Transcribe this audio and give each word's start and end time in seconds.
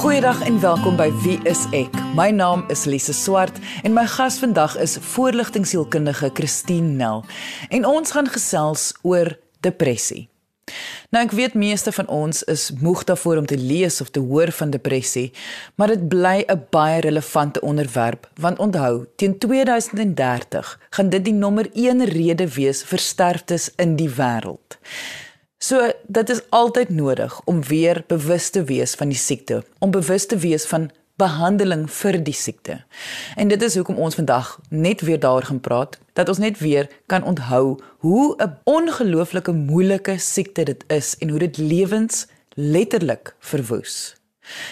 Goeiedag 0.00 0.40
en 0.40 0.60
welkom 0.60 0.94
by 0.96 1.10
Wie 1.20 1.34
is 1.44 1.66
ek? 1.76 1.92
My 2.16 2.30
naam 2.32 2.62
is 2.72 2.86
Lise 2.88 3.12
Swart 3.12 3.58
en 3.84 3.92
my 3.92 4.06
gas 4.08 4.38
vandag 4.40 4.78
is 4.80 4.94
voorligtingsielkundige 5.10 6.30
Christine 6.32 6.94
Nel. 6.96 7.20
En 7.68 7.84
ons 7.84 8.14
gaan 8.16 8.30
gesels 8.32 8.94
oor 9.04 9.34
depressie. 9.60 10.30
Nou 11.12 11.20
ek 11.26 11.36
weet 11.36 11.58
meeste 11.58 11.92
van 11.92 12.08
ons 12.08 12.40
is 12.48 12.70
moeg 12.80 13.04
daarvoor 13.12 13.42
om 13.42 13.52
te 13.52 13.60
lees 13.60 14.00
of 14.00 14.08
te 14.08 14.24
hoor 14.24 14.48
van 14.62 14.72
depressie, 14.72 15.34
maar 15.76 15.92
dit 15.92 16.08
bly 16.08 16.48
'n 16.48 16.64
baie 16.70 17.00
relevante 17.04 17.60
onderwerp 17.60 18.30
want 18.40 18.58
onthou, 18.58 19.04
teen 19.16 19.38
2030 19.38 20.78
gaan 20.90 21.08
dit 21.08 21.24
die 21.24 21.36
nommer 21.36 21.68
1 21.74 22.04
rede 22.04 22.48
wees 22.48 22.82
vir 22.82 22.98
sterftes 22.98 23.70
in 23.76 23.96
die 23.96 24.08
wêreld. 24.08 24.80
So 25.60 25.90
dit 26.08 26.30
is 26.32 26.40
altyd 26.56 26.88
nodig 26.88 27.34
om 27.44 27.60
weer 27.62 28.04
bewus 28.06 28.50
te 28.50 28.62
wees 28.64 28.94
van 28.96 29.08
die 29.12 29.18
siekte, 29.18 29.60
om 29.78 29.90
bewus 29.92 30.24
te 30.26 30.38
wees 30.40 30.64
van 30.64 30.88
behandeling 31.20 31.84
vir 31.92 32.16
die 32.24 32.34
siekte. 32.34 32.78
En 33.36 33.48
dit 33.52 33.62
is 33.62 33.74
hoekom 33.76 33.98
ons 34.00 34.14
vandag 34.16 34.56
net 34.70 35.00
weer 35.04 35.20
daaroor 35.20 35.44
gaan 35.50 35.60
praat, 35.60 35.98
dat 36.16 36.28
ons 36.32 36.40
net 36.40 36.58
weer 36.64 36.88
kan 37.12 37.26
onthou 37.28 37.76
hoe 38.06 38.36
'n 38.40 38.56
ongelooflike 38.64 39.52
moeilike 39.52 40.16
siekte 40.18 40.64
dit 40.64 40.84
is 40.88 41.16
en 41.18 41.28
hoe 41.28 41.38
dit 41.38 41.56
lewens 41.56 42.26
letterlik 42.54 43.34
verwoes. 43.38 44.16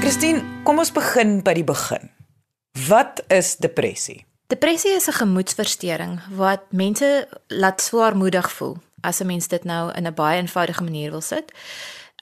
Christine, 0.00 0.42
kom 0.64 0.80
ons 0.80 0.92
begin 0.92 1.40
by 1.44 1.54
die 1.56 1.66
begin. 1.66 2.10
Wat 2.88 3.22
is 3.32 3.56
depressie? 3.62 4.24
Depressie 4.52 4.92
is 4.96 5.08
'n 5.08 5.20
gemoedsversteuring 5.20 6.20
wat 6.36 6.60
mense 6.72 7.28
laat 7.48 7.80
swaarmoedig 7.80 8.52
voel. 8.52 8.76
As 9.00 9.20
'n 9.20 9.26
mens 9.26 9.48
dit 9.48 9.64
nou 9.64 9.92
in 9.92 10.06
'n 10.06 10.14
baie 10.14 10.40
eenvoudige 10.40 10.82
manier 10.82 11.10
wil 11.10 11.20
sit. 11.20 11.52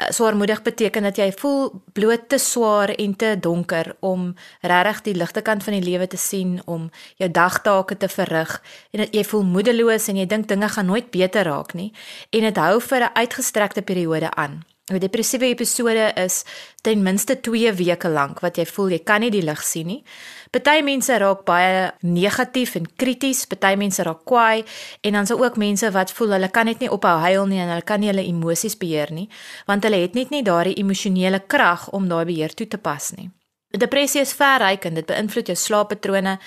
Eh, 0.01 0.07
swaarmoedig 0.09 0.63
beteken 0.63 1.03
dat 1.03 1.17
jy 1.17 1.33
voel 1.37 1.83
bloot 1.93 2.29
te 2.29 2.39
swaar 2.39 2.89
en 2.89 3.17
te 3.17 3.37
donker 3.41 3.97
om 4.01 4.35
regtig 4.61 5.03
die 5.03 5.15
ligte 5.15 5.43
kant 5.43 5.65
van 5.65 5.77
die 5.77 5.83
lewe 5.85 6.07
te 6.07 6.17
sien, 6.17 6.61
om 6.65 6.89
jou 7.17 7.31
dagtake 7.31 7.97
te 7.97 8.09
verrig 8.09 8.63
en 8.91 9.05
dat 9.05 9.13
jy 9.15 9.25
voel 9.25 9.45
moedeloos 9.45 10.09
en 10.09 10.17
jy 10.17 10.27
dink 10.27 10.49
dinge 10.49 10.69
gaan 10.69 10.89
nooit 10.89 11.11
beter 11.11 11.45
raak 11.45 11.77
nie 11.77 11.93
en 12.31 12.49
dit 12.49 12.57
hou 12.57 12.81
vir 12.81 13.05
'n 13.05 13.15
uitgestrekte 13.15 13.83
periode 13.83 14.31
aan. 14.31 14.63
'n 14.91 14.99
Depressiewe 14.99 15.47
episode 15.47 16.13
is 16.17 16.45
ten 16.83 17.03
minste 17.03 17.41
2 17.41 17.73
weke 17.73 18.09
lank 18.09 18.41
wat 18.41 18.57
jy 18.59 18.67
voel 18.67 18.91
jy 18.91 18.99
kan 19.05 19.21
nie 19.21 19.31
die 19.31 19.43
lig 19.43 19.63
sien 19.63 19.87
nie. 19.87 20.03
Party 20.51 20.83
mense 20.83 21.19
raak 21.19 21.45
baie 21.47 21.93
negatief 22.03 22.75
en 22.75 22.87
krities, 22.97 23.47
party 23.47 23.77
mense 23.77 24.03
raak 24.03 24.25
kwaai 24.25 24.65
en 25.01 25.13
dan 25.13 25.23
is 25.23 25.29
daar 25.29 25.39
ook 25.39 25.57
mense 25.57 25.91
wat 25.91 26.11
voel 26.11 26.33
hulle 26.33 26.51
kan 26.51 26.67
net 26.67 26.81
nie 26.81 26.91
ophou 26.91 27.19
huil 27.23 27.47
nie 27.47 27.61
en 27.61 27.69
hulle 27.69 27.87
kan 27.87 28.01
nie 28.01 28.11
hulle 28.11 28.27
emosies 28.27 28.77
beheer 28.77 29.13
nie, 29.13 29.29
want 29.67 29.85
hulle 29.85 30.03
het 30.03 30.15
net 30.15 30.31
nie 30.31 30.43
daardie 30.43 30.79
emosionele 30.83 31.41
krag 31.47 31.89
om 31.93 32.09
daai 32.09 32.25
beheer 32.25 32.55
toe 32.55 32.67
te 32.67 32.79
pas 32.79 33.13
nie. 33.17 33.31
Depressie 33.71 34.21
is 34.21 34.33
verrykend, 34.35 34.99
dit 34.99 35.07
beïnvloed 35.07 35.47
jou 35.47 35.55
slaappatrone, 35.57 36.39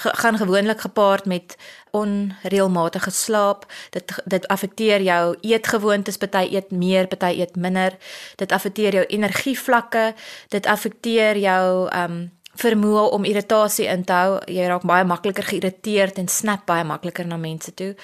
ge 0.00 0.12
gaan 0.22 0.38
gewoonlik 0.40 0.80
gepaard 0.80 1.26
met 1.28 1.56
onreëlmatige 1.92 3.10
slaap. 3.10 3.66
Dit 3.92 4.14
dit 4.24 4.48
affekteer 4.48 5.04
jou 5.04 5.36
eetgewoontes, 5.40 6.16
party 6.16 6.46
eet 6.54 6.70
meer, 6.72 7.06
party 7.06 7.34
eet 7.36 7.56
minder. 7.56 7.98
Dit 8.36 8.52
affekteer 8.52 8.96
jou 8.96 9.04
energievlakke, 9.06 10.14
dit 10.48 10.66
affekteer 10.66 11.36
jou 11.36 11.88
ehm 11.88 12.12
um, 12.12 12.28
vermoë 12.60 13.04
om 13.14 13.24
irritasie 13.24 13.86
in 13.88 14.02
te 14.04 14.12
hou. 14.12 14.40
Jy 14.50 14.66
raak 14.68 14.82
baie 14.84 15.04
makliker 15.04 15.44
geïrriteerd 15.44 16.18
en 16.18 16.28
snap 16.28 16.66
baie 16.66 16.84
makliker 16.84 17.26
na 17.26 17.36
mense 17.40 17.72
toe 17.74 17.94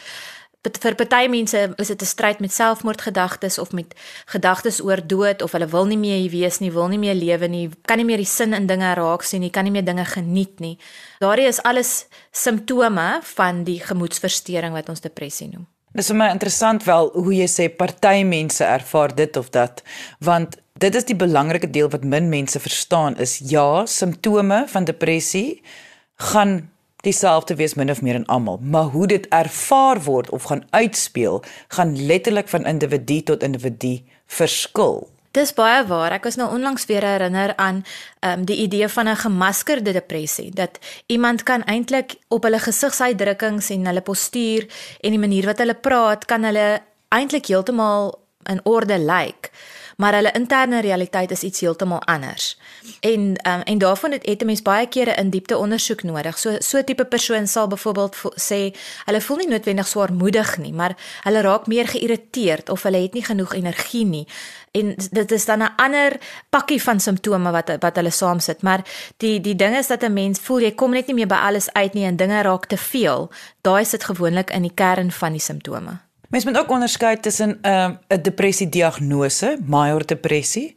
vir 0.82 0.96
party 0.98 1.28
mense 1.30 1.74
is 1.78 1.88
dit 1.88 2.02
'n 2.02 2.06
stryd 2.06 2.40
met 2.40 2.52
selfmoordgedagtes 2.52 3.58
of 3.58 3.72
met 3.72 3.94
gedagtes 4.26 4.80
oor 4.82 5.00
dood 5.06 5.42
of 5.42 5.52
hulle 5.52 5.66
wil 5.66 5.86
nie 5.86 5.98
meer 5.98 6.18
hier 6.18 6.30
wees 6.30 6.58
nie, 6.60 6.72
wil 6.72 6.88
nie 6.88 6.98
meer 6.98 7.14
lewe 7.14 7.48
nie, 7.48 7.70
kan 7.86 7.98
nie 7.98 8.04
meer 8.04 8.18
die 8.18 8.26
sin 8.26 8.52
in 8.52 8.66
dinge 8.66 8.94
raak 8.94 9.22
sien 9.22 9.40
nie, 9.40 9.50
kan 9.50 9.64
nie 9.64 9.72
meer 9.72 9.84
dinge 9.84 10.04
geniet 10.04 10.60
nie. 10.60 10.78
Daardie 11.20 11.46
is 11.46 11.62
alles 11.62 12.06
simptome 12.32 13.20
van 13.22 13.64
die 13.64 13.80
gemoedsversteuring 13.80 14.72
wat 14.72 14.88
ons 14.88 15.00
depressie 15.00 15.48
noem. 15.48 15.66
Dis 15.94 16.08
vir 16.08 16.16
my 16.16 16.30
interessant 16.30 16.84
wel 16.84 17.10
hoe 17.14 17.32
jy 17.34 17.46
sê 17.48 17.68
party 17.68 18.22
mense 18.24 18.64
ervaar 18.64 19.14
dit 19.14 19.36
of 19.36 19.50
dat, 19.50 19.82
want 20.20 20.58
dit 20.78 20.94
is 20.94 21.04
die 21.04 21.16
belangrike 21.16 21.70
deel 21.70 21.88
wat 21.88 22.04
min 22.04 22.28
mense 22.28 22.60
verstaan 22.60 23.16
is 23.16 23.38
ja, 23.38 23.86
simptome 23.86 24.64
van 24.68 24.84
depressie 24.84 25.62
gaan 26.16 26.70
dieselfde 27.06 27.56
wees 27.58 27.74
min 27.78 27.90
of 27.90 28.02
meer 28.02 28.18
in 28.18 28.26
almal, 28.26 28.58
maar 28.62 28.90
hoe 28.94 29.06
dit 29.06 29.26
ervaar 29.34 30.02
word 30.02 30.30
of 30.30 30.48
gaan 30.50 30.64
uitspeel, 30.70 31.42
gaan 31.68 31.94
letterlik 32.06 32.48
van 32.48 32.66
individu 32.66 33.20
tot 33.22 33.42
individu 33.46 34.00
verskil. 34.26 35.06
Dis 35.36 35.52
baie 35.52 35.82
waar. 35.84 36.14
Ek 36.16 36.24
was 36.24 36.38
nou 36.40 36.48
onlangs 36.54 36.86
weer 36.88 37.04
herinner 37.04 37.52
aan 37.60 37.82
ehm 38.20 38.40
um, 38.40 38.44
die 38.48 38.56
idee 38.56 38.88
van 38.88 39.08
'n 39.08 39.16
gemaskerde 39.16 39.92
depressie 39.92 40.50
dat 40.50 40.78
iemand 41.06 41.42
kan 41.42 41.64
eintlik 41.64 42.16
op 42.28 42.42
hulle 42.42 42.58
gesigsuitdrukkings 42.58 43.70
en 43.70 43.86
hulle 43.86 44.00
postuur 44.00 44.66
en 45.00 45.10
die 45.10 45.18
manier 45.18 45.44
wat 45.44 45.58
hulle 45.58 45.74
praat 45.74 46.24
kan 46.24 46.44
hulle 46.44 46.80
eintlik 47.08 47.46
heeltemal 47.46 48.18
in 48.44 48.60
orde 48.64 48.98
lyk. 48.98 49.50
Like 49.52 49.75
maar 49.96 50.14
hulle 50.14 50.32
interne 50.32 50.80
realiteit 50.80 51.30
is 51.30 51.42
iets 51.42 51.60
heeltemal 51.60 52.02
anders. 52.02 52.58
En 53.00 53.20
um, 53.20 53.60
en 53.64 53.78
daarvan 53.78 54.12
het, 54.12 54.26
het 54.26 54.42
'n 54.42 54.46
mens 54.46 54.62
baie 54.62 54.88
kere 54.88 55.14
in 55.14 55.30
diepte 55.30 55.56
ondersoek 55.56 56.02
nodig. 56.02 56.38
So 56.38 56.56
so 56.58 56.84
tipe 56.84 57.04
persoon 57.04 57.46
sal 57.46 57.66
byvoorbeeld 57.66 58.16
sê 58.40 58.76
hulle 59.04 59.20
voel 59.20 59.36
nie 59.36 59.48
noodwendig 59.48 59.86
swaarmoedig 59.86 60.58
nie, 60.58 60.72
maar 60.72 60.96
hulle 61.22 61.40
raak 61.40 61.66
meer 61.66 61.88
geïrriteerd 61.88 62.68
of 62.68 62.82
hulle 62.82 63.02
het 63.02 63.12
nie 63.12 63.24
genoeg 63.24 63.54
energie 63.54 64.04
nie. 64.04 64.26
En 64.70 64.94
dit 65.10 65.32
is 65.32 65.44
dan 65.44 65.62
'n 65.62 65.72
ander 65.76 66.20
pakkie 66.48 66.82
van 66.82 67.00
simptome 67.00 67.50
wat 67.50 67.76
wat 67.80 67.96
hulle 67.96 68.10
saamsit, 68.10 68.62
maar 68.62 68.80
die 69.16 69.40
die 69.40 69.56
ding 69.56 69.76
is 69.76 69.86
dat 69.86 70.02
'n 70.02 70.12
mens 70.12 70.40
voel 70.40 70.60
jy 70.60 70.74
kom 70.74 70.90
net 70.90 71.06
nie 71.06 71.14
meer 71.14 71.26
by 71.26 71.34
alles 71.34 71.72
uit 71.72 71.94
nie 71.94 72.04
en 72.04 72.16
dinge 72.16 72.42
raak 72.42 72.66
te 72.66 72.76
veel. 72.76 73.30
Daai 73.60 73.84
sit 73.84 74.04
gewoonlik 74.04 74.50
in 74.50 74.62
die 74.62 74.74
kern 74.74 75.12
van 75.12 75.32
die 75.32 75.40
simptome. 75.40 76.05
Mens 76.36 76.48
moet 76.48 76.58
ook 76.58 76.70
onderskei 76.70 77.20
tussen 77.20 77.58
'n 77.62 77.68
uh, 77.68 77.90
'n 78.08 78.22
depressie 78.22 78.68
diagnose, 78.68 79.58
major 79.64 80.06
depressie 80.06 80.76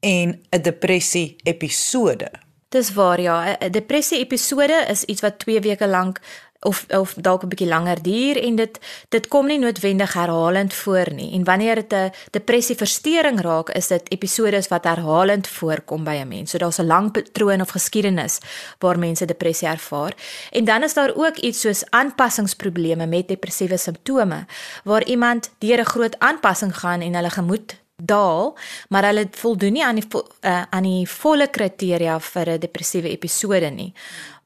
en 0.00 0.40
'n 0.50 0.62
depressie 0.62 1.36
episode. 1.42 2.30
Dis 2.68 2.92
waar 2.92 3.20
ja, 3.20 3.56
'n 3.58 3.70
depressie 3.70 4.18
episode 4.18 4.86
is 4.88 5.04
iets 5.04 5.20
wat 5.20 5.38
2 5.38 5.60
weke 5.60 5.88
lank 5.88 6.20
of 6.60 6.84
of 6.88 7.14
dalk 7.14 7.42
'n 7.42 7.48
bietjie 7.48 7.68
langer 7.68 8.02
duur 8.02 8.42
en 8.42 8.56
dit 8.56 8.78
dit 9.08 9.28
kom 9.28 9.46
nie 9.46 9.58
noodwendig 9.58 10.12
herhalend 10.12 10.74
voor 10.74 11.12
nie. 11.12 11.32
En 11.32 11.44
wanneer 11.44 11.74
dit 11.74 11.92
'n 11.92 12.12
depressie 12.30 12.76
verstoring 12.76 13.40
raak, 13.40 13.70
is 13.70 13.86
dit 13.86 14.10
episodes 14.10 14.68
wat 14.68 14.84
herhalend 14.84 15.48
voorkom 15.48 16.04
by 16.04 16.16
'n 16.22 16.28
mens. 16.28 16.50
So 16.50 16.58
daar's 16.58 16.78
'n 16.78 16.86
lang 16.86 17.12
patroon 17.12 17.60
of 17.60 17.70
geskiedenis 17.70 18.38
waar 18.78 18.98
mense 18.98 19.24
depressie 19.24 19.68
ervaar. 19.68 20.12
En 20.50 20.64
dan 20.64 20.82
is 20.82 20.94
daar 20.94 21.12
ook 21.14 21.36
iets 21.36 21.60
soos 21.60 21.90
aanpassingsprobleme 21.90 23.06
met 23.06 23.28
depressiewe 23.28 23.76
simptome 23.76 24.46
waar 24.84 25.04
iemand 25.04 25.50
deur 25.58 25.80
'n 25.80 25.84
groot 25.84 26.18
aanpassing 26.18 26.78
gaan 26.78 27.00
en 27.00 27.14
hulle 27.14 27.30
gemoed 27.30 27.84
daal, 27.96 28.58
maar 28.88 29.04
hulle 29.04 29.28
voldoen 29.30 29.72
nie 29.72 29.84
aan 29.84 29.96
die 29.96 30.08
uh, 30.12 30.62
aan 30.70 30.82
die 30.82 31.06
volle 31.08 31.48
kriteria 31.48 32.20
vir 32.20 32.50
'n 32.50 32.60
depressiewe 32.60 33.08
episode 33.08 33.70
nie 33.70 33.94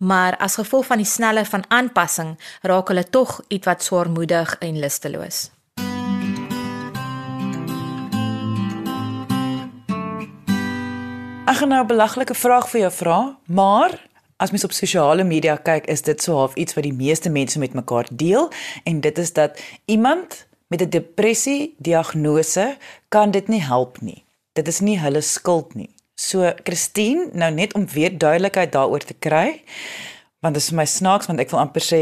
maar 0.00 0.36
as 0.36 0.54
gevolg 0.54 0.86
van 0.86 0.96
die 0.96 1.06
sneller 1.06 1.44
van 1.44 1.64
aanpassing 1.68 2.36
raak 2.62 2.88
hulle 2.88 3.04
tog 3.04 3.40
ietwat 3.48 3.82
swaarmoedig 3.84 4.56
en 4.64 4.78
lusteloos. 4.80 5.50
Ek 11.44 11.56
gaan 11.56 11.68
nou 11.68 11.82
'n 11.82 11.86
belaglike 11.86 12.34
vraag 12.34 12.68
vir 12.68 12.80
jou 12.80 12.92
vra, 12.92 13.38
maar 13.46 14.08
as 14.36 14.50
mens 14.50 14.64
op 14.64 14.72
sosiale 14.72 15.24
media 15.24 15.56
kyk, 15.56 15.86
is 15.86 16.02
dit 16.02 16.22
so 16.22 16.34
half 16.34 16.54
iets 16.54 16.74
wat 16.74 16.84
die 16.84 16.92
meeste 16.92 17.30
mense 17.30 17.58
met 17.58 17.72
mekaar 17.72 18.06
deel 18.10 18.50
en 18.84 19.00
dit 19.00 19.18
is 19.18 19.32
dat 19.32 19.60
iemand 19.84 20.46
met 20.70 20.82
'n 20.82 20.90
depressie 20.90 21.74
diagnose 21.78 22.76
kan 23.08 23.30
dit 23.30 23.48
nie 23.48 23.62
help 23.62 24.00
nie. 24.00 24.24
Dit 24.52 24.68
is 24.68 24.80
nie 24.80 24.98
hulle 24.98 25.20
skuld 25.20 25.74
nie. 25.74 25.90
So 26.14 26.52
Christine, 26.64 27.28
nou 27.32 27.50
net 27.52 27.74
om 27.74 27.86
weer 27.86 28.18
duidelikheid 28.18 28.72
daaroor 28.72 29.04
te 29.04 29.14
kry, 29.14 29.62
want 30.40 30.54
dit 30.54 30.62
is 30.62 30.68
vir 30.68 30.76
my 30.76 30.86
snaaks 30.88 31.26
want 31.26 31.40
ek 31.40 31.50
wil 31.50 31.60
amper 31.60 31.84
sê 31.84 32.00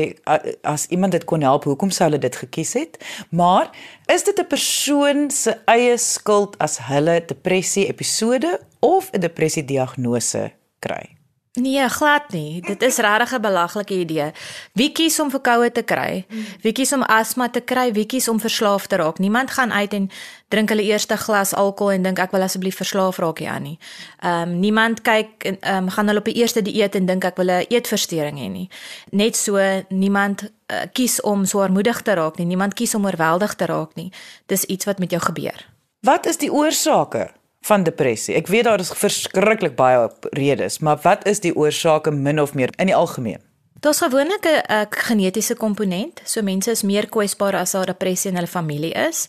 as 0.62 0.86
iemand 0.94 1.12
dit 1.12 1.24
kon 1.24 1.42
help, 1.42 1.64
hoekom 1.64 1.90
sou 1.90 2.08
hulle 2.08 2.20
dit 2.22 2.36
gekies 2.36 2.72
het? 2.78 2.98
Maar 3.30 3.70
is 4.06 4.24
dit 4.24 4.38
'n 4.38 4.46
persoon 4.46 5.30
se 5.30 5.58
eie 5.66 5.96
skuld 5.98 6.58
as 6.58 6.78
hulle 6.78 7.22
depressie 7.26 7.86
episode 7.88 8.60
of 8.80 9.10
'n 9.12 9.20
depressie 9.20 9.64
diagnose 9.64 10.52
kry? 10.78 11.17
Nee, 11.58 11.88
glad 11.88 12.30
nie. 12.30 12.60
Dit 12.60 12.82
is 12.82 12.96
regtig 12.96 13.32
'n 13.32 13.40
belaglike 13.40 13.94
idee. 13.94 14.32
Wie 14.72 14.92
kies 14.92 15.20
om 15.20 15.30
verkoue 15.30 15.72
te 15.72 15.82
kry? 15.82 16.26
Wie 16.60 16.72
kies 16.72 16.92
om 16.92 17.02
asma 17.02 17.48
te 17.50 17.60
kry? 17.60 17.92
Wie 17.92 18.06
kies 18.06 18.28
om 18.28 18.40
verslaaf 18.40 18.86
te 18.86 18.96
raak? 18.96 19.18
Niemand 19.18 19.50
gaan 19.50 19.72
uit 19.72 19.92
en 19.92 20.10
drink 20.48 20.68
hulle 20.68 20.82
eerste 20.82 21.16
glas 21.16 21.54
alkohol 21.54 21.92
en 21.92 22.02
dink 22.02 22.18
ek 22.18 22.30
wil 22.30 22.42
asseblief 22.42 22.76
verslaaf 22.76 23.18
raak 23.18 23.38
hier 23.38 23.48
aan 23.48 23.62
nie. 23.62 23.78
Ehm 24.20 24.48
um, 24.48 24.58
niemand 24.60 25.02
kyk 25.02 25.44
en 25.44 25.60
ehm 25.60 25.76
um, 25.76 25.88
gaan 25.88 26.06
hulle 26.06 26.18
op 26.18 26.24
die 26.24 26.34
eerste 26.34 26.62
dieet 26.62 26.94
en 26.94 27.06
dink 27.06 27.24
ek 27.24 27.36
wil 27.36 27.50
'n 27.50 27.66
eetversteuring 27.68 28.38
hê 28.38 28.50
nie. 28.50 28.68
Net 29.10 29.36
so 29.36 29.58
niemand 29.88 30.42
uh, 30.42 30.76
kies 30.92 31.20
om 31.20 31.44
swaarmoedig 31.44 32.02
te 32.02 32.14
raak 32.14 32.36
nie. 32.36 32.46
Niemand 32.46 32.74
kies 32.74 32.94
om 32.94 33.04
oorweldig 33.04 33.54
te 33.54 33.64
raak 33.64 33.94
nie. 33.94 34.12
Dis 34.46 34.64
iets 34.64 34.84
wat 34.84 34.98
met 34.98 35.10
jou 35.10 35.22
gebeur. 35.22 35.66
Wat 36.00 36.26
is 36.26 36.36
die 36.36 36.52
oorsake? 36.52 37.37
Van 37.60 37.82
depressie. 37.82 38.34
Ek 38.34 38.46
weet 38.46 38.64
daar 38.64 38.80
is 38.80 38.92
verskriklik 38.94 39.76
baie 39.76 40.08
redes, 40.30 40.78
maar 40.78 40.98
wat 41.02 41.26
is 41.26 41.40
die 41.40 41.54
oorsake 41.56 42.10
min 42.10 42.40
of 42.40 42.54
meer 42.54 42.72
in 42.76 42.86
die 42.86 42.96
algemeen? 42.96 43.42
Daar's 43.80 44.00
gewoonlik 44.02 44.44
'n 44.44 44.86
genetiese 44.90 45.54
komponent. 45.54 46.20
So 46.24 46.42
mense 46.42 46.70
is 46.70 46.82
meer 46.82 47.08
kwesbaar 47.08 47.54
as 47.54 47.70
daar 47.70 47.86
depressie 47.86 48.30
in 48.30 48.36
hulle 48.36 48.48
familie 48.48 48.92
is. 48.92 49.28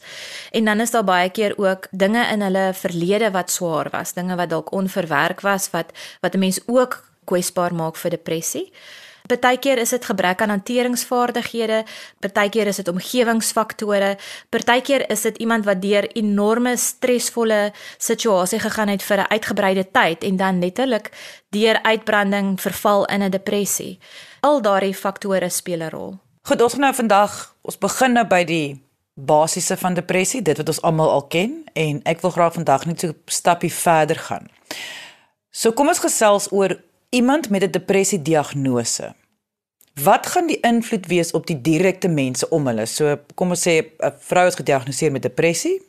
En 0.52 0.66
dan 0.66 0.80
is 0.80 0.92
daar 0.92 1.04
baie 1.04 1.30
keer 1.30 1.54
ook 1.58 1.88
dinge 1.92 2.26
in 2.32 2.42
hulle 2.42 2.72
verlede 2.74 3.32
wat 3.32 3.52
swaar 3.52 3.90
was, 3.90 4.14
dinge 4.14 4.36
wat 4.36 4.50
dalk 4.50 4.72
onverwerk 4.72 5.42
was 5.42 5.70
wat 5.70 5.92
wat 6.22 6.34
'n 6.34 6.40
mens 6.40 6.60
ook 6.66 7.04
kwesbaar 7.26 7.74
maak 7.74 7.96
vir 7.96 8.10
depressie. 8.10 8.72
Partykeer 9.30 9.78
is 9.78 9.92
dit 9.94 10.06
gebrek 10.06 10.42
aan 10.42 10.50
hanteringsvaardighede, 10.50 11.84
partykeer 12.20 12.72
is 12.72 12.80
dit 12.82 12.88
omgewingsfaktore, 12.90 14.16
partykeer 14.50 15.06
is 15.14 15.22
dit 15.28 15.38
iemand 15.38 15.68
wat 15.70 15.82
deur 15.84 16.08
enorme 16.18 16.74
stresvolle 16.78 17.60
situasie 17.98 18.60
gegaan 18.60 18.90
het 18.90 19.04
vir 19.04 19.22
'n 19.22 19.30
uitgebreide 19.30 19.86
tyd 19.92 20.24
en 20.24 20.36
dan 20.36 20.60
letterlik 20.60 21.12
deur 21.50 21.78
uitbranding 21.84 22.62
verval 22.62 23.06
in 23.06 23.22
'n 23.22 23.30
depressie. 23.30 24.00
Al 24.42 24.62
daardie 24.62 24.96
faktore 24.96 25.50
speel 25.50 25.82
'n 25.82 25.90
rol. 25.90 26.18
Goed, 26.42 26.62
ons 26.62 26.74
gaan 26.74 26.82
nou 26.82 26.94
vandag, 26.94 27.56
ons 27.62 27.78
begin 27.78 28.14
nou 28.14 28.26
by 28.26 28.44
die 28.44 28.82
basiese 29.14 29.78
van 29.78 29.94
depressie, 29.94 30.42
dit 30.42 30.58
wat 30.58 30.68
ons 30.68 30.82
almal 30.82 31.10
al 31.10 31.28
ken 31.28 31.64
en 31.74 32.02
ek 32.04 32.22
wil 32.22 32.32
graag 32.32 32.54
vandag 32.54 32.86
net 32.86 33.00
so 33.00 33.08
'n 33.08 33.16
stappie 33.26 33.74
verder 33.74 34.16
gaan. 34.16 34.48
So 35.52 35.72
kom 35.72 35.88
ons 35.88 36.00
gesels 36.00 36.52
oor 36.52 36.82
iemand 37.10 37.50
met 37.50 37.64
'n 37.64 37.72
depressie 37.72 38.22
diagnose. 38.22 39.16
Wat 40.04 40.28
gaan 40.28 40.48
die 40.48 40.60
invloed 40.60 41.08
wees 41.08 41.32
op 41.32 41.48
die 41.48 41.62
direkte 41.62 42.08
mense 42.08 42.50
om 42.50 42.68
hulle? 42.70 42.86
So 42.86 43.18
kom 43.36 43.50
ons 43.56 43.68
sê 43.68 43.82
'n 43.82 44.14
vrou 44.20 44.48
is 44.48 44.56
gediagnoseer 44.56 45.12
met 45.12 45.22
depressie. 45.22 45.82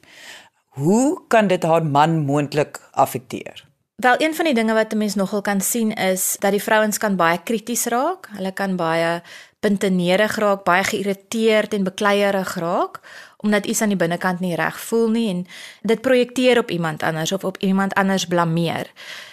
Hoe 0.68 1.20
kan 1.28 1.46
dit 1.46 1.62
haar 1.62 1.84
man 1.84 2.18
moontlik 2.18 2.80
affekteer? 2.92 3.64
Wel 3.96 4.14
een 4.18 4.34
van 4.34 4.44
die 4.44 4.54
dinge 4.54 4.74
wat 4.74 4.92
'n 4.92 4.98
mens 4.98 5.14
nogal 5.14 5.42
kan 5.42 5.60
sien 5.60 5.92
is 5.92 6.36
dat 6.38 6.50
die 6.50 6.62
vrouens 6.62 6.98
kan 6.98 7.16
baie 7.16 7.38
krities 7.42 7.84
raak. 7.84 8.28
Hulle 8.32 8.52
kan 8.52 8.76
baie 8.76 9.22
puntenerig 9.60 10.36
raak, 10.36 10.64
baie 10.64 10.84
geïrriteerd 10.84 11.74
en 11.74 11.84
bekleierig 11.84 12.54
raak 12.54 13.00
omdat 13.42 13.66
iets 13.66 13.80
aan 13.80 13.88
die 13.88 13.96
binnekant 13.96 14.40
nie 14.40 14.54
reg 14.54 14.80
voel 14.80 15.08
nie 15.10 15.28
en 15.28 15.46
dit 15.82 16.00
projekteer 16.00 16.58
op 16.58 16.70
iemand 16.70 17.02
anders 17.02 17.32
of 17.32 17.44
op 17.44 17.56
iemand 17.58 17.94
anders 17.94 18.26
blameer. 18.26 18.92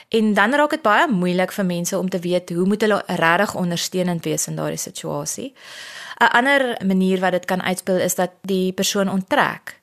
En 0.10 0.34
dan 0.34 0.54
raak 0.54 0.70
dit 0.70 0.82
baie 0.82 1.08
moeilik 1.12 1.52
vir 1.52 1.66
mense 1.66 1.98
om 1.98 2.10
te 2.10 2.20
weet 2.20 2.50
hoe 2.50 2.66
moet 2.66 2.82
hulle 2.82 3.04
regtig 3.06 3.56
ondersteunend 3.56 4.24
wees 4.24 4.48
in 4.48 4.56
daardie 4.56 4.80
situasie. 4.80 5.54
'n 6.20 6.32
Ander 6.32 6.78
manier 6.86 7.20
wat 7.20 7.32
dit 7.32 7.46
kan 7.46 7.62
uitspeel 7.62 7.98
is 7.98 8.16
dat 8.16 8.32
die 8.42 8.74
persoon 8.74 9.10
onttrek 9.10 9.80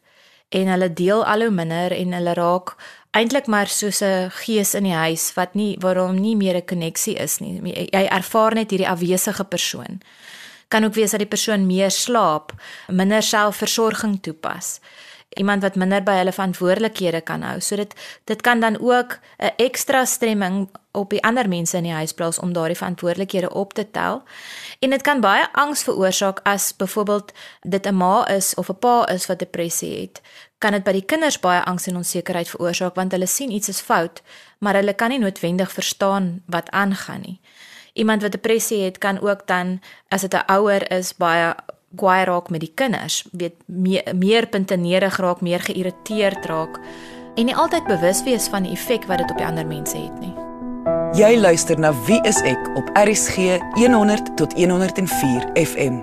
en 0.49 0.67
hulle 0.67 0.93
deel 0.93 1.25
al 1.25 1.41
hoe 1.41 1.51
minder 1.51 1.93
en 1.93 2.13
hulle 2.13 2.33
raak 2.33 2.77
eintlik 3.11 3.47
maar 3.47 3.67
soos 3.67 4.01
'n 4.03 4.31
gees 4.31 4.75
in 4.75 4.83
die 4.83 4.99
huis 5.07 5.35
wat 5.35 5.55
nie 5.55 5.77
waarom 5.81 6.21
nie 6.21 6.37
meer 6.37 6.57
'n 6.57 6.65
koneksie 6.65 7.15
is 7.15 7.39
nie. 7.39 7.61
Jy 7.91 8.05
ervaar 8.11 8.55
net 8.55 8.71
hierdie 8.71 8.89
afwesige 8.89 9.45
persoon. 9.45 10.01
Kan 10.69 10.85
ook 10.85 10.95
wees 10.95 11.11
dat 11.11 11.21
die 11.21 11.29
persoon 11.29 11.67
meer 11.67 11.91
slaap, 11.91 12.53
minder 12.89 13.23
selfversorging 13.23 14.23
toepas 14.23 14.81
iemand 15.35 15.63
wat 15.63 15.75
minder 15.75 16.03
by 16.03 16.15
hulle 16.21 16.33
verantwoordelikhede 16.33 17.21
kan 17.27 17.43
hou. 17.43 17.59
So 17.61 17.77
dit 17.77 17.95
dit 18.31 18.41
kan 18.41 18.61
dan 18.61 18.79
ook 18.81 19.19
'n 19.39 19.53
ekstra 19.57 20.05
stremming 20.05 20.69
op 20.93 21.11
die 21.11 21.23
ander 21.23 21.49
mense 21.49 21.77
in 21.77 21.83
die 21.83 21.93
huis 21.93 22.13
plaas 22.13 22.39
om 22.39 22.53
daardie 22.53 22.77
verantwoordelikhede 22.77 23.51
op 23.55 23.73
te 23.73 23.91
tel. 23.91 24.23
En 24.79 24.91
dit 24.91 25.03
kan 25.03 25.21
baie 25.21 25.49
angs 25.53 25.83
veroorsaak 25.83 26.41
as 26.43 26.77
byvoorbeeld 26.77 27.33
dit 27.61 27.87
'n 27.87 27.95
ma 27.97 28.29
is 28.29 28.55
of 28.55 28.69
'n 28.69 28.79
pa 28.79 29.07
is 29.07 29.27
wat 29.27 29.39
depressie 29.39 30.01
het. 30.01 30.21
Kan 30.59 30.73
dit 30.73 30.85
by 30.85 30.93
die 30.93 31.05
kinders 31.05 31.41
baie 31.41 31.65
angs 31.65 31.87
en 31.87 31.97
onsekerheid 31.97 32.49
veroorsaak 32.49 32.95
want 32.95 33.13
hulle 33.13 33.27
sien 33.27 33.51
iets 33.51 33.69
is 33.69 33.81
fout, 33.81 34.23
maar 34.59 34.75
hulle 34.75 34.95
kan 34.95 35.09
nie 35.09 35.19
noodwendig 35.19 35.73
verstaan 35.73 36.43
wat 36.47 36.71
aangaan 36.71 37.21
nie. 37.21 37.41
Iemand 37.95 38.23
wat 38.23 38.33
depressie 38.33 38.83
het 38.83 38.99
kan 38.99 39.21
ook 39.21 39.47
dan 39.47 39.81
as 40.09 40.21
dit 40.21 40.35
'n 40.35 40.53
ouer 40.53 40.91
is 40.91 41.17
baie 41.17 41.55
kwaai 41.97 42.25
raak 42.25 42.51
met 42.51 42.61
die 42.61 42.73
kinders, 42.75 43.25
weet 43.33 43.55
meer, 43.67 44.03
meer 44.15 44.47
puntenerig 44.47 45.17
raak, 45.17 45.41
meer 45.41 45.61
geïrriteerd 45.61 46.47
raak 46.47 46.81
en 47.35 47.45
nie 47.45 47.57
altyd 47.57 47.87
bewus 47.87 48.23
wees 48.23 48.49
van 48.49 48.63
die 48.63 48.73
effek 48.73 49.05
wat 49.05 49.19
dit 49.19 49.31
op 49.31 49.37
die 49.37 49.47
ander 49.47 49.67
mense 49.67 49.97
het 49.97 50.21
nie. 50.21 50.35
Jy 51.13 51.39
luister 51.39 51.79
na 51.79 51.93
Wie 52.07 52.21
is 52.23 52.43
ek 52.43 52.77
op 52.77 52.91
RCG 52.95 53.59
100 53.75 54.37
tot 54.37 54.53
104 54.53 55.51
FM. 55.55 56.03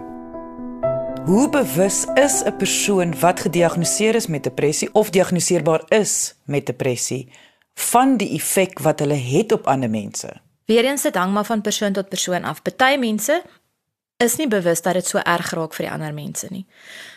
Hoe 1.25 1.49
bewus 1.49 2.05
is 2.13 2.44
'n 2.44 2.55
persoon 2.57 3.19
wat 3.19 3.39
gediagnoseer 3.39 4.15
is 4.15 4.27
met 4.27 4.44
depressie 4.44 4.89
of 4.94 5.09
diagnoseerbaar 5.09 5.83
is 5.87 6.35
met 6.45 6.65
depressie 6.65 7.31
van 7.73 8.17
die 8.17 8.33
effek 8.33 8.79
wat 8.79 8.99
hulle 8.99 9.19
het 9.19 9.51
op 9.51 9.67
ander 9.67 9.89
mense? 9.89 10.41
Weerens 10.65 11.01
dit 11.01 11.15
hang 11.15 11.33
maar 11.33 11.45
van 11.45 11.61
persoon 11.61 11.93
tot 11.93 12.09
persoon 12.09 12.43
af. 12.43 12.61
Party 12.61 12.97
mense 12.99 13.41
is 14.21 14.35
nie 14.37 14.47
bewus 14.47 14.81
dat 14.81 14.93
dit 14.93 15.07
so 15.07 15.17
erg 15.17 15.49
raak 15.57 15.73
vir 15.73 15.87
die 15.87 15.91
ander 15.93 16.13
mense 16.13 16.47
nie. 16.53 16.65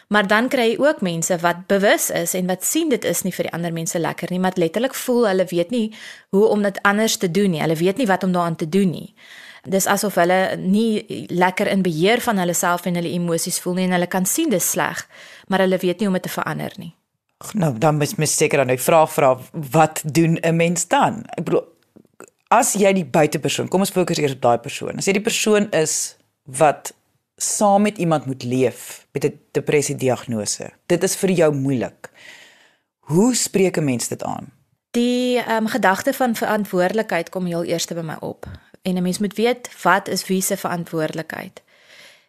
Maar 0.08 0.26
dan 0.28 0.48
kry 0.52 0.70
jy 0.70 0.76
ook 0.80 1.00
mense 1.04 1.36
wat 1.42 1.66
bewus 1.68 2.10
is 2.10 2.34
en 2.34 2.48
wat 2.48 2.64
sien 2.64 2.88
dit 2.92 3.04
is 3.04 3.22
nie 3.24 3.32
vir 3.32 3.48
die 3.48 3.54
ander 3.56 3.72
mense 3.72 3.98
lekker 3.98 4.32
nie, 4.32 4.40
maar 4.40 4.56
letterlik 4.60 4.94
voel 4.94 5.28
hulle 5.28 5.46
weet 5.50 5.72
nie 5.74 5.86
hoe 6.36 6.44
om 6.48 6.62
dit 6.64 6.80
anders 6.82 7.16
te 7.16 7.30
doen 7.30 7.50
nie. 7.50 7.60
Hulle 7.60 7.76
weet 7.80 8.00
nie 8.00 8.08
wat 8.08 8.24
om 8.24 8.32
daaraan 8.32 8.56
te 8.56 8.68
doen 8.68 8.90
nie. 8.90 9.14
Dis 9.64 9.86
asof 9.88 10.18
hulle 10.20 10.56
nie 10.60 11.26
lekker 11.32 11.70
in 11.72 11.84
beheer 11.84 12.20
van 12.20 12.40
hulle 12.40 12.56
self 12.56 12.84
en 12.88 12.98
hulle 13.00 13.12
emosies 13.16 13.60
voel 13.64 13.80
nie 13.80 13.88
en 13.88 13.96
hulle 13.96 14.10
kan 14.12 14.28
sien 14.28 14.52
dis 14.52 14.70
sleg, 14.70 15.06
maar 15.48 15.64
hulle 15.64 15.80
weet 15.80 16.00
nie 16.00 16.08
hoe 16.08 16.12
om 16.12 16.20
dit 16.20 16.28
te 16.28 16.34
verander 16.36 16.72
nie. 16.76 16.92
Nou, 17.52 17.72
dan 17.78 17.96
moet 18.00 18.16
mens 18.16 18.36
seker 18.36 18.58
dan 18.58 18.70
'n 18.70 18.78
vraag 18.78 19.12
vra, 19.12 19.38
wat 19.52 20.02
doen 20.04 20.38
'n 20.40 20.56
mens 20.56 20.88
dan? 20.88 21.24
Ek 21.36 21.44
bedoel 21.44 21.64
as 22.48 22.74
jy 22.74 22.92
die 22.92 23.04
buitepersoon, 23.04 23.68
kom 23.68 23.80
ons 23.80 23.90
fokus 23.90 24.18
eers 24.18 24.32
op 24.32 24.40
daai 24.40 24.58
persoon. 24.58 24.98
As 24.98 25.06
jy 25.06 25.12
die 25.12 25.24
persoon 25.24 25.70
is 25.72 26.16
wat 26.44 26.92
saam 27.36 27.82
met 27.82 27.98
iemand 27.98 28.26
moet 28.26 28.42
leef 28.42 29.06
met 29.12 29.24
'n 29.24 29.40
depressie 29.52 29.96
diagnose. 29.96 30.70
Dit 30.86 31.02
is 31.02 31.16
vir 31.16 31.30
jou 31.30 31.54
moeilik. 31.54 32.10
Hoe 32.98 33.34
spreek 33.34 33.76
'n 33.76 33.84
mens 33.84 34.08
dit 34.08 34.22
aan? 34.22 34.52
Die 34.90 35.38
ehm 35.38 35.50
um, 35.50 35.66
gedagte 35.66 36.12
van 36.12 36.34
verantwoordelikheid 36.34 37.28
kom 37.28 37.46
heel 37.46 37.64
eers 37.64 37.86
by 37.86 38.00
my 38.00 38.16
op. 38.20 38.46
En 38.82 38.94
'n 38.94 39.02
mens 39.02 39.18
moet 39.18 39.34
weet 39.34 39.82
wat 39.82 40.08
is 40.08 40.26
wie 40.26 40.42
se 40.42 40.56
verantwoordelikheid. 40.56 41.62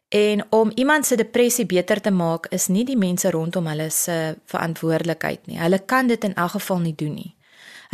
En 0.07 0.45
om 0.49 0.71
iemand 0.75 1.05
se 1.05 1.15
depressie 1.15 1.65
beter 1.65 2.01
te 2.01 2.11
maak 2.11 2.45
is 2.45 2.67
nie 2.67 2.85
die 2.85 2.97
mense 2.97 3.31
rondom 3.31 3.67
hulle 3.67 3.89
se 3.89 4.37
verantwoordelikheid 4.45 5.45
nie. 5.45 5.59
Hulle 5.59 5.79
kan 5.85 6.07
dit 6.07 6.23
in 6.23 6.33
elk 6.33 6.49
geval 6.51 6.79
nie 6.79 6.95
doen 6.95 7.13
nie. 7.13 7.34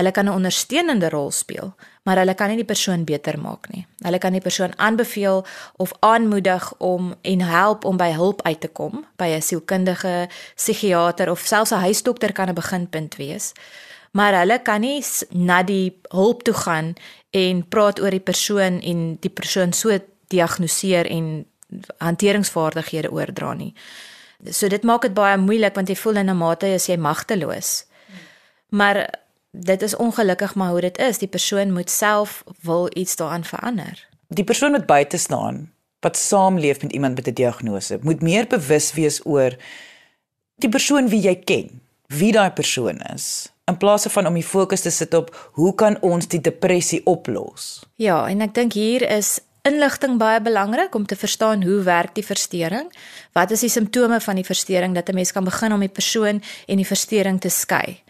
Hulle 0.02 0.12
kan 0.12 0.26
'n 0.26 0.34
ondersteunende 0.34 1.10
rol 1.10 1.32
speel, 1.32 1.76
maar 2.04 2.18
hulle 2.18 2.34
kan 2.34 2.48
nie 2.48 2.56
die 2.56 2.66
persoon 2.74 3.04
beter 3.04 3.40
maak 3.40 3.70
nie. 3.70 3.86
Hulle 4.02 4.18
kan 4.18 4.32
die 4.32 4.42
persoon 4.42 4.74
aanbeveel 4.78 5.46
of 5.78 5.92
aanmoedig 6.00 6.74
om 6.78 7.16
en 7.22 7.42
help 7.42 7.86
om 7.86 7.98
by 7.98 8.12
hulp 8.12 8.42
uit 8.42 8.60
te 8.60 8.68
kom, 8.68 9.06
by 9.16 9.26
'n 9.26 9.42
sielkundige, 9.42 10.30
psigiater 10.56 11.30
of 11.32 11.40
selfs 11.40 11.72
'n 11.72 11.86
huisdokter 11.86 12.34
kan 12.34 12.50
'n 12.50 12.54
beginpunt 12.54 13.16
wees. 13.16 13.54
Maar 14.12 14.34
hulle 14.34 14.60
kan 14.62 14.82
nie 14.82 15.04
na 15.30 15.64
die 15.64 16.00
hulp 16.10 16.44
toe 16.44 16.54
gaan 16.54 16.94
en 17.30 17.68
praat 17.68 18.02
oor 18.02 18.10
die 18.10 18.20
persoon 18.20 18.82
en 18.82 19.18
die 19.20 19.30
persoon 19.30 19.74
so 19.74 20.00
diagnoseer 20.28 21.06
en 21.06 21.46
hanteringsvaardighede 21.98 23.12
oordra 23.12 23.54
nie. 23.54 23.74
So 24.50 24.68
dit 24.68 24.84
maak 24.84 25.02
dit 25.02 25.14
baie 25.14 25.38
moeilik 25.38 25.76
want 25.76 25.88
jy 25.88 25.96
voel 25.96 26.16
in 26.16 26.30
'n 26.30 26.38
mate 26.38 26.66
as 26.66 26.86
jy 26.86 26.98
magteloos. 26.98 27.86
Maar 28.70 29.21
dit 29.52 29.82
is 29.82 29.96
ongelukkig 29.96 30.56
maar 30.56 30.70
hoe 30.70 30.82
dit 30.82 30.98
is. 30.98 31.18
Die 31.18 31.28
persoon 31.28 31.72
moet 31.72 31.90
self 31.90 32.44
wil 32.62 32.90
iets 32.94 33.16
daaraan 33.16 33.44
verander. 33.44 34.08
Die 34.28 34.44
persoon 34.44 34.72
wat 34.72 34.86
buite 34.86 35.18
staan, 35.18 35.72
wat 36.00 36.18
saamleef 36.18 36.82
met 36.82 36.92
iemand 36.92 37.16
met 37.16 37.28
'n 37.28 37.34
diagnose, 37.34 38.00
moet 38.02 38.22
meer 38.22 38.48
bewus 38.48 38.94
wees 38.94 39.26
oor 39.26 39.56
die 40.56 40.70
persoon 40.70 41.10
wie 41.10 41.22
jy 41.22 41.36
ken, 41.36 41.82
wie 42.08 42.32
daai 42.32 42.52
persoon 42.52 43.02
is. 43.14 43.50
In 43.66 43.78
plaas 43.78 44.04
van 44.04 44.28
om 44.28 44.34
die 44.34 44.44
fokus 44.44 44.82
te 44.82 44.90
sit 44.90 45.14
op 45.14 45.50
hoe 45.52 45.76
kan 45.76 46.02
ons 46.02 46.28
die 46.28 46.42
depressie 46.42 47.06
oplos? 47.06 47.84
Ja, 47.96 48.28
en 48.28 48.42
ek 48.42 48.54
dink 48.54 48.74
hier 48.74 49.02
is 49.10 49.40
inligting 49.62 50.18
baie 50.18 50.42
belangrik 50.42 50.96
om 50.96 51.06
te 51.06 51.16
verstaan 51.16 51.64
hoe 51.64 51.84
werk 51.84 52.16
die 52.16 52.26
verstoring? 52.26 52.94
Wat 53.32 53.52
is 53.52 53.60
die 53.60 53.70
simptome 53.70 54.22
van 54.22 54.36
die 54.36 54.46
verstoring 54.46 54.96
dat 54.96 55.10
'n 55.10 55.16
mens 55.16 55.32
kan 55.32 55.44
begin 55.44 55.74
om 55.74 55.80
die 55.80 55.90
persoon 55.90 56.42
en 56.68 56.76
die 56.76 56.88
verstoring 56.88 57.40
te 57.40 57.50
skei? 57.50 58.02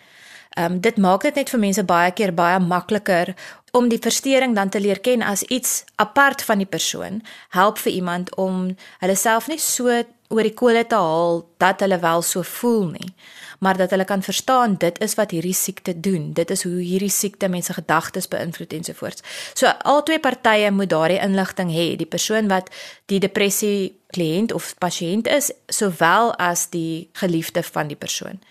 Ehm 0.57 0.71
um, 0.71 0.79
dit 0.79 0.97
maak 0.97 1.21
dit 1.23 1.35
net 1.35 1.49
vir 1.49 1.59
mense 1.59 1.83
baie 1.83 2.11
keer 2.11 2.33
baie 2.35 2.59
makliker 2.59 3.35
om 3.71 3.87
die 3.89 3.99
verstoring 4.03 4.55
dan 4.55 4.69
te 4.69 4.79
leer 4.79 4.99
ken 4.99 5.21
as 5.23 5.43
iets 5.43 5.83
apart 5.95 6.43
van 6.43 6.57
die 6.57 6.67
persoon. 6.67 7.21
Help 7.49 7.77
vir 7.77 7.91
iemand 7.91 8.35
om 8.35 8.75
hulle 8.99 9.15
self 9.15 9.47
nie 9.47 9.59
so 9.59 10.03
oor 10.31 10.47
die 10.47 10.55
kole 10.55 10.83
te 10.87 10.95
haal 10.95 11.45
dat 11.57 11.79
hulle 11.79 11.99
wel 11.99 12.21
so 12.21 12.43
voel 12.43 12.89
nie 12.91 13.13
maar 13.61 13.77
dat 13.77 13.89
hulle 13.93 14.05
kan 14.09 14.23
verstaan 14.25 14.75
dit 14.81 14.99
is 14.99 15.13
wat 15.13 15.31
hierdie 15.31 15.53
siekte 15.53 15.99
doen. 15.99 16.31
Dit 16.33 16.49
is 16.49 16.63
hoe 16.63 16.79
hierdie 16.81 17.11
siekte 17.13 17.47
mense 17.47 17.73
gedagtes 17.73 18.27
beïnvloed 18.27 18.73
ensovoorts 18.73 19.23
so 19.53 19.69
albei 19.83 20.19
partye 20.19 20.71
moet 20.71 20.89
daardie 20.89 21.21
inligting 21.21 21.69
hê. 21.69 21.95
Die 21.95 22.09
persoon 22.09 22.49
wat 22.49 22.71
die 23.05 23.19
depressie 23.19 23.93
kliënt 24.11 24.51
of 24.51 24.73
pasiënt 24.81 25.29
is 25.29 25.51
sowel 25.67 26.33
as 26.35 26.67
die 26.73 27.09
geliefde 27.13 27.63
van 27.63 27.87
die 27.87 27.99
persoon 27.99 28.41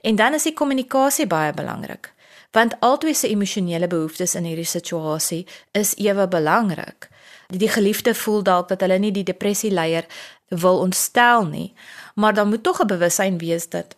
en 0.00 0.16
dan 0.16 0.34
is 0.34 0.42
die 0.42 0.54
kommunikasie 0.54 1.26
baie 1.26 1.52
belangrik 1.52 2.12
want 2.50 2.74
albei 2.80 3.14
se 3.14 3.28
emosionele 3.28 3.86
behoeftes 3.86 4.34
in 4.34 4.44
hierdie 4.48 4.66
situasie 4.66 5.44
is 5.72 5.94
ewe 6.02 6.26
belangrik. 6.28 7.08
Die 7.46 7.68
geliefde 7.70 8.14
voel 8.14 8.42
dalk 8.42 8.68
dat 8.68 8.82
hulle 8.82 8.98
nie 8.98 9.12
die 9.14 9.26
depressie 9.26 9.70
leier 9.70 10.06
wil 10.48 10.82
ontstel 10.82 11.46
nie, 11.46 11.72
maar 12.14 12.34
dan 12.34 12.48
moet 12.48 12.62
tog 12.62 12.82
'n 12.82 12.86
bewussyn 12.86 13.38
wees 13.38 13.68
dat 13.68 13.96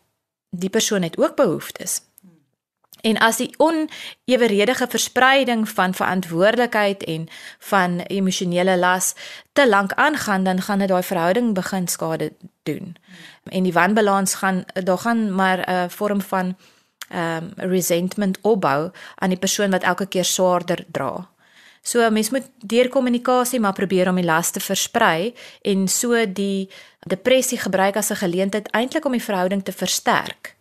die 0.51 0.71
persoon 0.71 1.03
het 1.03 1.19
ook 1.19 1.37
behoeftes. 1.37 2.01
En 3.03 3.19
as 3.19 3.37
die 3.37 3.51
oneweredige 3.59 4.87
verspreiding 4.89 5.69
van 5.69 5.95
verantwoordelikheid 5.95 7.05
en 7.05 7.29
van 7.59 7.99
emosionele 8.01 8.77
las 8.79 9.15
te 9.53 9.69
lank 9.69 9.93
aangaan, 9.93 10.45
dan 10.45 10.63
gaan 10.63 10.79
dit 10.79 10.89
daai 10.89 11.03
verhouding 11.03 11.55
begin 11.55 11.89
skade 11.89 12.33
doen. 12.63 12.97
En 13.45 13.63
die 13.63 13.73
wanbalans 13.73 14.35
gaan 14.35 14.65
daar 14.73 14.99
gaan 14.99 15.35
maar 15.35 15.59
'n 15.69 15.91
vorm 15.91 16.21
van 16.21 16.57
um 17.15 17.53
resentment 17.57 18.39
opbou 18.41 18.91
aan 19.15 19.29
die 19.29 19.39
persoon 19.39 19.71
wat 19.71 19.83
elke 19.83 20.07
keer 20.07 20.25
swaarder 20.25 20.85
dra. 20.89 21.29
So 21.83 22.11
mens 22.11 22.31
moet 22.31 22.47
deur 22.57 22.89
kommunikasie 22.89 23.61
maar 23.61 23.73
probeer 23.73 24.09
om 24.09 24.15
die 24.15 24.25
las 24.25 24.51
te 24.51 24.61
versprei 24.61 25.35
en 25.63 25.89
so 25.89 26.33
die 26.33 26.71
depressie 27.01 27.59
gebruik 27.59 27.97
as 27.97 28.11
'n 28.11 28.23
geleentheid 28.23 28.71
eintlik 28.71 29.05
om 29.05 29.13
die 29.13 29.23
verhouding 29.23 29.65
te 29.65 29.73
versterk. 29.73 30.55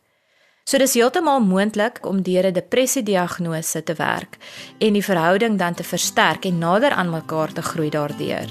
So 0.63 0.77
dis 0.77 0.93
heeltemal 0.93 1.41
moontlik 1.41 2.05
om 2.05 2.21
deur 2.21 2.45
'n 2.47 2.53
depressie 2.53 3.03
diagnose 3.03 3.83
te 3.83 3.93
werk 3.93 4.37
en 4.79 4.93
die 4.93 5.03
verhouding 5.03 5.57
dan 5.57 5.73
te 5.73 5.83
versterk 5.83 6.45
en 6.45 6.57
nader 6.57 6.91
aan 6.91 7.09
mekaar 7.09 7.53
te 7.53 7.61
groei 7.61 7.89
daardeur 7.89 8.49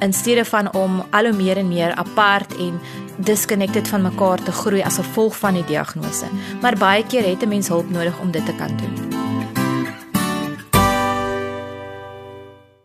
in 0.00 0.12
steede 0.12 0.44
van 0.44 0.74
om 0.74 1.02
al 1.10 1.24
hoe 1.24 1.36
meer 1.36 1.56
en 1.56 1.68
meer 1.68 1.94
apart 1.94 2.56
en 2.56 2.80
disconnected 3.16 3.88
van 3.88 4.02
mekaar 4.02 4.42
te 4.42 4.52
groei 4.52 4.82
as 4.82 5.00
gevolg 5.00 5.36
van 5.36 5.54
die 5.54 5.64
diagnose. 5.64 6.26
Maar 6.60 6.78
baie 6.78 7.06
keer 7.06 7.26
het 7.26 7.42
'n 7.42 7.48
mens 7.48 7.68
hulp 7.68 7.90
nodig 7.90 8.20
om 8.20 8.30
dit 8.30 8.46
te 8.46 8.54
kan 8.54 8.76
doen. 8.76 9.37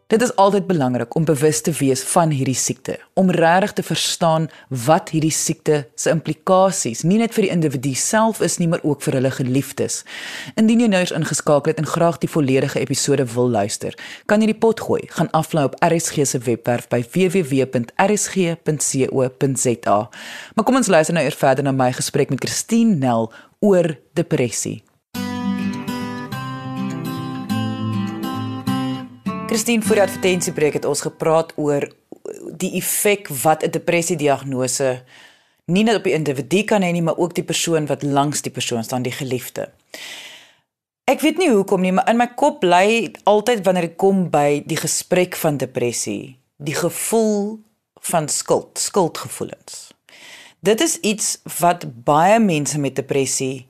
Dit 0.08 0.22
is 0.22 0.36
altyd 0.36 0.68
belangrik 0.68 1.16
om 1.16 1.26
bewus 1.26 1.62
te 1.62 1.72
wees 1.72 2.04
van 2.12 2.30
hierdie 2.36 2.58
siekte, 2.58 3.00
om 3.14 3.32
regtig 3.32 3.74
te 3.74 3.84
verstaan 3.84 4.50
wat 4.68 5.10
hierdie 5.16 5.32
siekte 5.32 5.88
se 5.96 6.10
implikasies 6.12 7.04
nie 7.08 7.18
net 7.22 7.34
vir 7.34 7.44
die 7.48 7.52
individu 7.54 7.94
self 7.96 8.42
is 8.44 8.58
nie, 8.60 8.68
maar 8.68 8.84
ook 8.84 9.02
vir 9.06 9.14
hulle 9.20 9.32
geliefdes. 9.32 10.04
Indien 10.60 10.80
jy 10.84 10.90
nou 10.92 11.02
eens 11.06 11.16
ingeskakel 11.16 11.72
het 11.72 11.80
en 11.80 11.88
graag 11.88 12.18
die 12.20 12.30
volledige 12.30 12.80
episode 12.84 13.26
wil 13.34 13.50
luister, 13.56 13.94
kan 14.28 14.42
jy 14.44 14.48
die 14.52 14.62
pot 14.66 14.80
gooi, 14.84 15.02
gaan 15.16 15.32
aflaai 15.32 15.66
op 15.72 15.80
RSG 15.80 16.16
se 16.28 16.40
webwerf 16.44 16.86
by 16.92 17.02
www.rsg.co.za. 17.16 17.70
Maar 20.56 20.66
kom 20.66 20.76
ons 20.84 20.92
luister 20.92 21.16
nou 21.16 21.26
eers 21.26 21.40
verder 21.40 21.64
na 21.64 21.72
my 21.72 21.92
gesprek 21.96 22.30
met 22.34 22.44
Christine 22.44 23.00
Nel 23.00 23.32
oor 23.64 23.96
depressie. 24.20 24.84
Christine 29.54 29.84
voor 29.86 30.00
die 30.00 30.04
advertensiebreek 30.04 30.74
het 30.74 30.86
ons 30.90 31.04
gepraat 31.06 31.52
oor 31.62 31.84
die 32.58 32.72
effek 32.80 33.28
wat 33.44 33.62
'n 33.62 33.70
depressie 33.70 34.16
diagnose 34.18 35.04
nie 35.66 35.84
net 35.84 35.96
op 35.96 36.04
die 36.04 36.14
individu 36.14 36.64
kan 36.64 36.82
hê 36.82 36.92
nie, 36.92 37.02
maar 37.02 37.18
ook 37.18 37.36
die 37.36 37.44
persoon 37.44 37.86
wat 37.86 38.04
langs 38.04 38.42
die 38.42 38.52
persoon 38.52 38.84
staan, 38.84 39.02
die 39.02 39.12
geliefde. 39.12 39.70
Ek 41.04 41.22
weet 41.22 41.38
nie 41.38 41.50
hoekom 41.50 41.82
nie, 41.82 41.92
maar 41.92 42.10
in 42.10 42.18
my 42.18 42.28
kop 42.28 42.60
bly 42.60 43.14
altyd 43.24 43.66
wanneer 43.66 43.84
ek 43.84 43.98
kom 43.98 44.30
by 44.30 44.64
die 44.66 44.78
gesprek 44.78 45.36
van 45.36 45.58
depressie, 45.58 46.40
die 46.58 46.76
gevoel 46.76 47.60
van 47.94 48.28
skuld, 48.28 48.80
skuldgevoelens. 48.80 49.94
Dit 50.60 50.82
is 50.82 50.98
iets 51.00 51.38
wat 51.60 52.04
baie 52.04 52.40
mense 52.40 52.80
met 52.80 52.96
depressie 52.96 53.68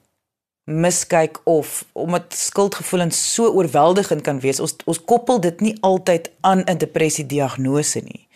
miskyk 0.64 1.40
of 1.44 1.86
omdat 1.92 2.34
skuldgevoelens 2.34 3.34
so 3.34 3.52
oorweldigend 3.52 4.22
kan 4.22 4.40
wees. 4.40 4.60
Ons 4.60 4.76
ons 4.86 5.02
koppel 5.06 5.40
dit 5.40 5.62
nie 5.62 5.78
altyd 5.82 6.32
aan 6.42 6.64
'n 6.66 6.78
depressie 6.78 7.26
diagnose 7.26 8.00
nie. 8.00 8.28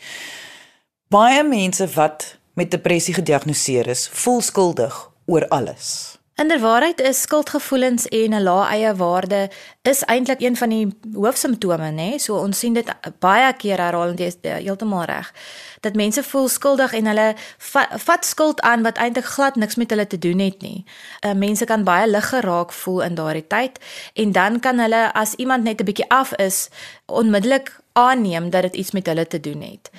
Baie 1.08 1.44
mense 1.44 1.88
wat 1.88 2.38
met 2.54 2.72
depressie 2.72 3.14
gediagnoseer 3.14 3.88
is, 3.88 4.08
voel 4.08 4.42
skuldig 4.42 5.12
oor 5.26 5.48
alles. 5.48 6.17
Inderwaarheid 6.38 7.02
is 7.02 7.22
skuldgevoelens 7.22 8.08
en 8.08 8.34
'n 8.34 8.44
lae 8.44 8.68
eie 8.70 8.96
waarde 8.96 9.50
is 9.82 10.04
eintlik 10.04 10.42
een 10.42 10.58
van 10.58 10.70
die 10.70 10.98
hoofsimptome, 11.14 11.90
nê? 11.92 12.18
So 12.18 12.38
ons 12.38 12.60
sien 12.60 12.74
dit 12.74 12.86
baie 13.20 13.54
keer 13.54 13.78
herhalend, 13.78 14.20
jy 14.20 14.26
is 14.26 14.38
heeltemal 14.42 15.04
reg. 15.04 15.34
Dat 15.80 15.96
mense 15.96 16.24
voel 16.24 16.48
skuldig 16.48 16.94
en 16.94 17.06
hulle 17.06 17.36
vat, 17.58 17.88
vat 18.06 18.26
skuld 18.26 18.62
aan 18.62 18.84
wat 18.84 18.98
eintlik 18.98 19.26
glad 19.26 19.56
niks 19.56 19.76
met 19.76 19.90
hulle 19.90 20.08
te 20.08 20.18
doen 20.18 20.40
het 20.40 20.62
nie. 20.62 20.86
Uh, 21.26 21.34
mense 21.34 21.66
kan 21.66 21.84
baie 21.84 22.08
lig 22.08 22.30
geraak 22.30 22.72
voel 22.72 23.02
in 23.02 23.16
daardie 23.16 23.48
tyd 23.48 23.80
en 24.14 24.32
dan 24.32 24.60
kan 24.60 24.80
hulle 24.80 25.14
as 25.14 25.34
iemand 25.34 25.64
net 25.64 25.82
'n 25.82 25.86
bietjie 25.86 26.10
af 26.10 26.34
is, 26.34 26.70
onmiddellik 27.06 27.80
aanneem 27.98 28.50
dat 28.54 28.62
dit 28.62 28.76
iets 28.76 28.92
met 28.92 29.06
hulle 29.06 29.28
te 29.28 29.40
doen 29.40 29.62
het. 29.62 29.90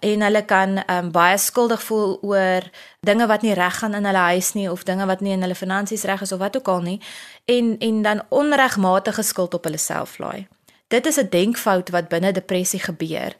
En 0.00 0.20
hulle 0.20 0.44
kan 0.44 0.82
um, 0.90 1.10
baie 1.10 1.38
skuldig 1.38 1.82
voel 1.82 2.18
oor 2.22 2.68
dinge 3.00 3.26
wat 3.26 3.42
nie 3.42 3.54
reg 3.56 3.78
gaan 3.78 3.94
in 3.94 4.04
hulle 4.04 4.26
huis 4.32 4.52
nie 4.52 4.68
of 4.70 4.84
dinge 4.84 5.06
wat 5.06 5.24
nie 5.24 5.32
in 5.32 5.40
hulle 5.46 5.56
finansies 5.56 6.04
reg 6.04 6.20
is 6.26 6.32
of 6.32 6.42
wat 6.42 6.56
ook 6.56 6.68
al 6.68 6.84
nie 6.84 7.00
en 7.44 7.76
en 7.78 8.02
dan 8.02 8.22
onregmatige 8.28 9.22
skuld 9.22 9.54
op 9.54 9.64
hulle 9.64 9.80
self 9.80 10.18
laai. 10.18 10.46
Dit 10.88 11.06
is 11.06 11.16
'n 11.16 11.28
denkfout 11.30 11.90
wat 11.90 12.08
binne 12.08 12.32
depressie 12.32 12.80
gebeur. 12.80 13.36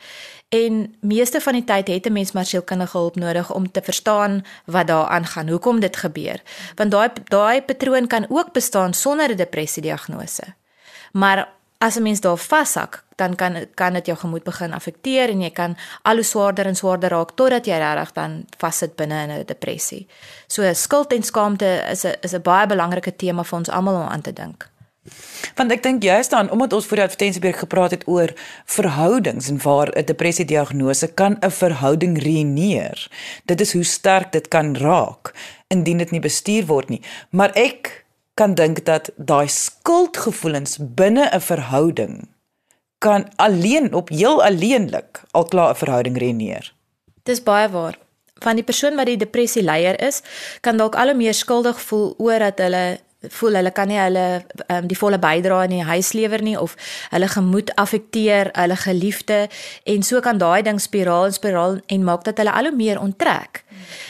En 0.49 0.95
meeste 1.01 1.41
van 1.41 1.53
die 1.53 1.65
tyd 1.65 1.89
het 1.89 2.07
'n 2.07 2.13
mens 2.13 2.33
maar 2.33 2.47
sielkundige 2.47 2.97
hulp 2.97 3.17
nodig 3.17 3.53
om 3.53 3.71
te 3.71 3.83
verstaan 3.83 4.45
wat 4.65 4.87
daar 4.87 5.07
aangaan, 5.07 5.49
hoekom 5.49 5.81
dit 5.81 5.97
gebeur. 5.97 6.43
Want 6.75 6.91
daai 6.91 7.11
daai 7.25 7.63
patroon 7.63 8.07
kan 8.07 8.27
ook 8.29 8.53
bestaan 8.53 8.95
sonder 8.95 9.31
'n 9.31 9.37
depressie 9.37 9.83
diagnose. 9.83 10.43
Maar 11.13 11.49
as 11.79 11.97
'n 11.97 12.03
mens 12.03 12.21
daar 12.21 12.37
vashak, 12.37 13.05
dan 13.17 13.35
kan 13.35 13.67
kan 13.75 13.93
dit 13.93 14.07
jou 14.07 14.19
gemoed 14.19 14.45
begin 14.45 14.73
affekteer 14.73 15.29
en 15.29 15.41
jy 15.41 15.51
kan 15.51 15.77
al 16.03 16.15
hoe 16.15 16.25
swaarder 16.25 16.67
en 16.67 16.77
swaarder 16.77 17.11
raak 17.11 17.35
totdat 17.35 17.67
jy 17.67 17.79
regtig 17.79 18.13
dan 18.13 18.45
vassit 18.59 18.97
binne 18.97 19.23
in 19.23 19.31
'n 19.31 19.45
depressie. 19.47 20.07
So 20.47 20.73
skuld 20.73 21.13
en 21.13 21.23
skaamte 21.23 21.85
is 21.91 22.05
'n 22.05 22.15
is 22.21 22.35
'n 22.35 22.43
baie 22.43 22.67
belangrike 22.67 23.17
tema 23.17 23.43
vir 23.45 23.59
ons 23.59 23.69
almal 23.69 23.95
om 23.95 24.09
aan 24.09 24.23
te 24.23 24.33
dink. 24.33 24.69
Want 25.55 25.73
ek 25.73 25.83
dink 25.83 26.03
juist 26.03 26.31
dan 26.31 26.51
omdat 26.51 26.73
ons 26.73 26.87
voor 26.87 26.97
die 26.97 27.07
advertensieberg 27.07 27.59
gepraat 27.59 27.91
het 27.91 28.07
oor 28.07 28.33
verhoudings 28.65 29.49
en 29.49 29.63
waar 29.63 29.89
'n 29.93 30.05
depressie 30.05 30.45
diagnose 30.45 31.07
kan 31.07 31.37
'n 31.41 31.51
verhouding 31.51 32.23
ruïneer. 32.23 33.09
Dit 33.45 33.61
is 33.61 33.73
hoe 33.73 33.85
sterk 33.85 34.33
dit 34.33 34.49
kan 34.49 34.77
raak 34.77 35.35
indien 35.69 35.99
dit 35.99 36.11
nie 36.11 36.21
bestuur 36.21 36.67
word 36.67 36.89
nie. 36.89 37.03
Maar 37.31 37.51
ek 37.55 38.06
kan 38.37 38.55
dink 38.55 38.85
dat 38.85 39.11
daai 39.17 39.49
skuldgevoelens 39.49 40.77
binne 40.81 41.25
'n 41.33 41.41
verhouding 41.41 42.15
kan 42.99 43.29
alleen 43.37 43.95
op 43.95 44.09
heel 44.09 44.45
alleenlik 44.45 45.23
al 45.31 45.45
klaar 45.45 45.71
'n 45.71 45.81
verhouding 45.83 46.19
reneer. 46.19 46.75
Dis 47.23 47.43
baie 47.43 47.69
waar. 47.69 47.99
Van 48.35 48.55
die 48.55 48.65
persoon 48.65 48.97
wat 48.97 49.07
die 49.07 49.17
depressie 49.17 49.63
leier 49.63 50.01
is, 50.01 50.23
kan 50.61 50.77
dalk 50.77 50.95
al 50.95 51.07
hoe 51.07 51.17
meer 51.17 51.35
skuldig 51.35 51.81
voel 51.81 52.15
oor 52.19 52.39
dat 52.39 52.59
hulle 52.59 52.99
voel 53.29 53.59
hulle 53.61 53.73
kan 53.73 53.89
nie 53.89 53.99
hulle 54.01 54.27
um, 54.69 54.87
die 54.89 54.99
volle 54.99 55.19
bydrae 55.19 55.65
in 55.69 55.77
die 55.79 55.85
huis 55.85 56.13
lewer 56.13 56.43
nie 56.43 56.57
of 56.61 56.77
hulle 57.11 57.29
gemoed 57.29 57.75
affekteer 57.75 58.51
hulle 58.53 58.77
geliefde. 58.77 59.47
En 59.85 60.03
so 60.03 60.21
kan 60.21 60.39
daai 60.39 60.63
ding 60.63 60.81
spiraal 60.81 61.31
en 61.31 61.33
spiraal 61.33 61.81
en 61.87 62.05
maak 62.05 62.25
dat 62.25 62.39
hulle 62.39 62.53
al 62.53 62.71
hoe 62.71 62.77
meer 62.77 63.01
onttrek 63.01 63.65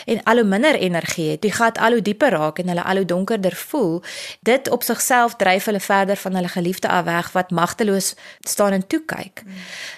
en 0.07 0.23
al 0.23 0.41
hoe 0.41 0.49
minder 0.49 0.75
energie 0.75 1.31
het. 1.31 1.43
Die 1.43 1.53
gat 1.53 1.79
al 1.79 1.99
hoe 1.99 2.03
dieper 2.03 2.31
raak 2.31 2.59
en 2.59 2.69
hulle 2.69 2.83
al 2.83 3.03
hoe 3.03 3.05
donkerder 3.05 3.55
voel. 3.55 4.03
Dit 4.41 4.71
op 4.71 4.83
sigself 4.83 5.37
dryf 5.37 5.65
hulle 5.65 5.81
verder 5.81 6.17
van 6.17 6.35
hulle 6.35 6.49
geliefde 6.49 6.89
af 6.89 7.05
weg 7.05 7.33
wat 7.33 7.51
magteloos 7.51 8.15
staan 8.41 8.73
en 8.73 8.87
toe 8.87 9.03
kyk 9.07 9.43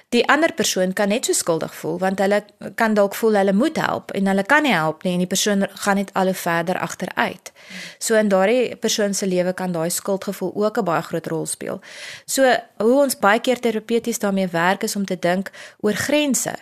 die 0.08 0.24
ander 0.28 0.52
persoon 0.52 0.92
kan 0.92 1.10
net 1.12 1.26
so 1.28 1.36
skuldig 1.36 1.74
voel 1.74 1.98
want 2.00 2.20
hulle 2.24 2.40
kan 2.80 2.94
dalk 2.96 3.14
voel 3.14 3.36
hulle 3.36 3.52
moet 3.52 3.76
help 3.76 4.12
en 4.16 4.30
hulle 4.30 4.44
kan 4.48 4.64
nie 4.64 4.72
help 4.72 5.02
nie 5.04 5.12
en 5.12 5.24
die 5.24 5.28
persoon 5.28 5.66
gaan 5.84 6.00
net 6.00 6.12
al 6.16 6.30
hoe 6.32 6.34
verder 6.34 6.78
agteruit. 6.80 7.52
So 7.98 8.16
in 8.16 8.30
daardie 8.32 8.76
persoon 8.76 9.14
se 9.14 9.26
lewe 9.28 9.52
kan 9.52 9.72
daai 9.72 9.90
skuldgevoel 9.90 10.54
ook 10.54 10.78
'n 10.78 10.84
baie 10.84 11.02
groot 11.02 11.26
rol 11.26 11.46
speel. 11.46 11.80
So 12.24 12.42
hoe 12.78 13.00
ons 13.02 13.18
baie 13.18 13.40
keer 13.40 13.60
terapeuties 13.60 14.18
daarmee 14.18 14.48
werk 14.48 14.82
is 14.82 14.96
om 14.96 15.04
te 15.04 15.18
dink 15.18 15.50
oor 15.80 15.94
grense. 15.94 16.54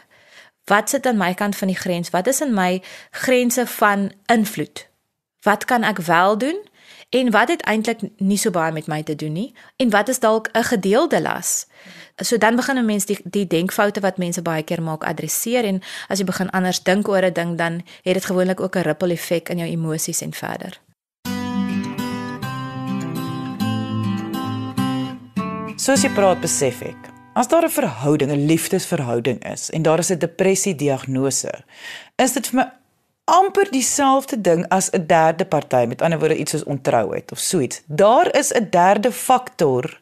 Wat 0.64 0.90
sit 0.90 1.06
aan 1.06 1.16
my 1.16 1.34
kant 1.34 1.56
van 1.56 1.68
die 1.68 1.76
grens? 1.76 2.10
Wat 2.10 2.26
is 2.26 2.40
in 2.40 2.54
my 2.54 2.82
grense 3.10 3.66
van 3.66 4.12
invloed? 4.26 4.88
Wat 5.42 5.64
kan 5.64 5.82
ek 5.82 5.98
wel 5.98 6.38
doen 6.38 6.58
en 7.16 7.30
wat 7.30 7.48
het 7.48 7.62
eintlik 7.62 8.00
nie 8.18 8.38
so 8.38 8.50
baie 8.50 8.72
met 8.72 8.86
my 8.86 9.02
te 9.02 9.14
doen 9.16 9.32
nie 9.32 9.54
en 9.82 9.90
wat 9.90 10.08
is 10.12 10.20
dalk 10.20 10.48
'n 10.52 10.62
gedeelde 10.62 11.20
las. 11.20 11.66
So 12.16 12.36
dan 12.38 12.56
begin 12.56 12.78
'n 12.78 12.84
mens 12.84 13.04
die 13.06 13.18
die 13.24 13.46
denkfoute 13.46 14.00
wat 14.00 14.16
mense 14.16 14.42
baie 14.42 14.62
keer 14.62 14.82
maak 14.82 15.04
adresseer 15.04 15.64
en 15.64 15.82
as 16.08 16.18
jy 16.18 16.24
begin 16.24 16.50
anders 16.50 16.82
dink 16.82 17.08
oor 17.08 17.24
'n 17.24 17.32
ding 17.32 17.56
dan 17.58 17.82
het 18.02 18.14
dit 18.14 18.24
gewoonlik 18.24 18.60
ook 18.60 18.76
'n 18.76 18.82
ripple 18.82 19.12
effek 19.12 19.48
in 19.48 19.58
jou 19.58 19.68
emosies 19.70 20.20
en 20.20 20.32
verder. 20.32 20.80
Soos 25.76 26.02
jy 26.02 26.10
praat 26.10 26.40
besef 26.40 26.82
ek, 26.82 26.96
as 27.34 27.48
daar 27.48 27.64
'n 27.64 27.70
verhouding, 27.70 28.30
'n 28.30 28.46
liefdesverhouding 28.46 29.44
is 29.52 29.70
en 29.70 29.82
daar 29.82 29.98
is 29.98 30.10
'n 30.10 30.18
depressie 30.18 30.74
diagnose, 30.74 31.64
is 32.16 32.32
dit 32.32 32.46
vir 32.46 32.56
my 32.56 32.85
amper 33.26 33.70
dieselfde 33.70 34.40
ding 34.40 34.64
as 34.68 34.90
'n 34.90 35.06
derde 35.06 35.44
party, 35.44 35.84
met 35.86 36.02
ander 36.02 36.18
woorde 36.18 36.36
iets 36.36 36.50
soos 36.50 36.64
ontrouheid 36.64 37.32
of 37.32 37.38
so 37.38 37.58
iets. 37.58 37.82
Daar 37.86 38.36
is 38.36 38.52
'n 38.52 38.66
derde 38.70 39.12
faktor 39.12 40.00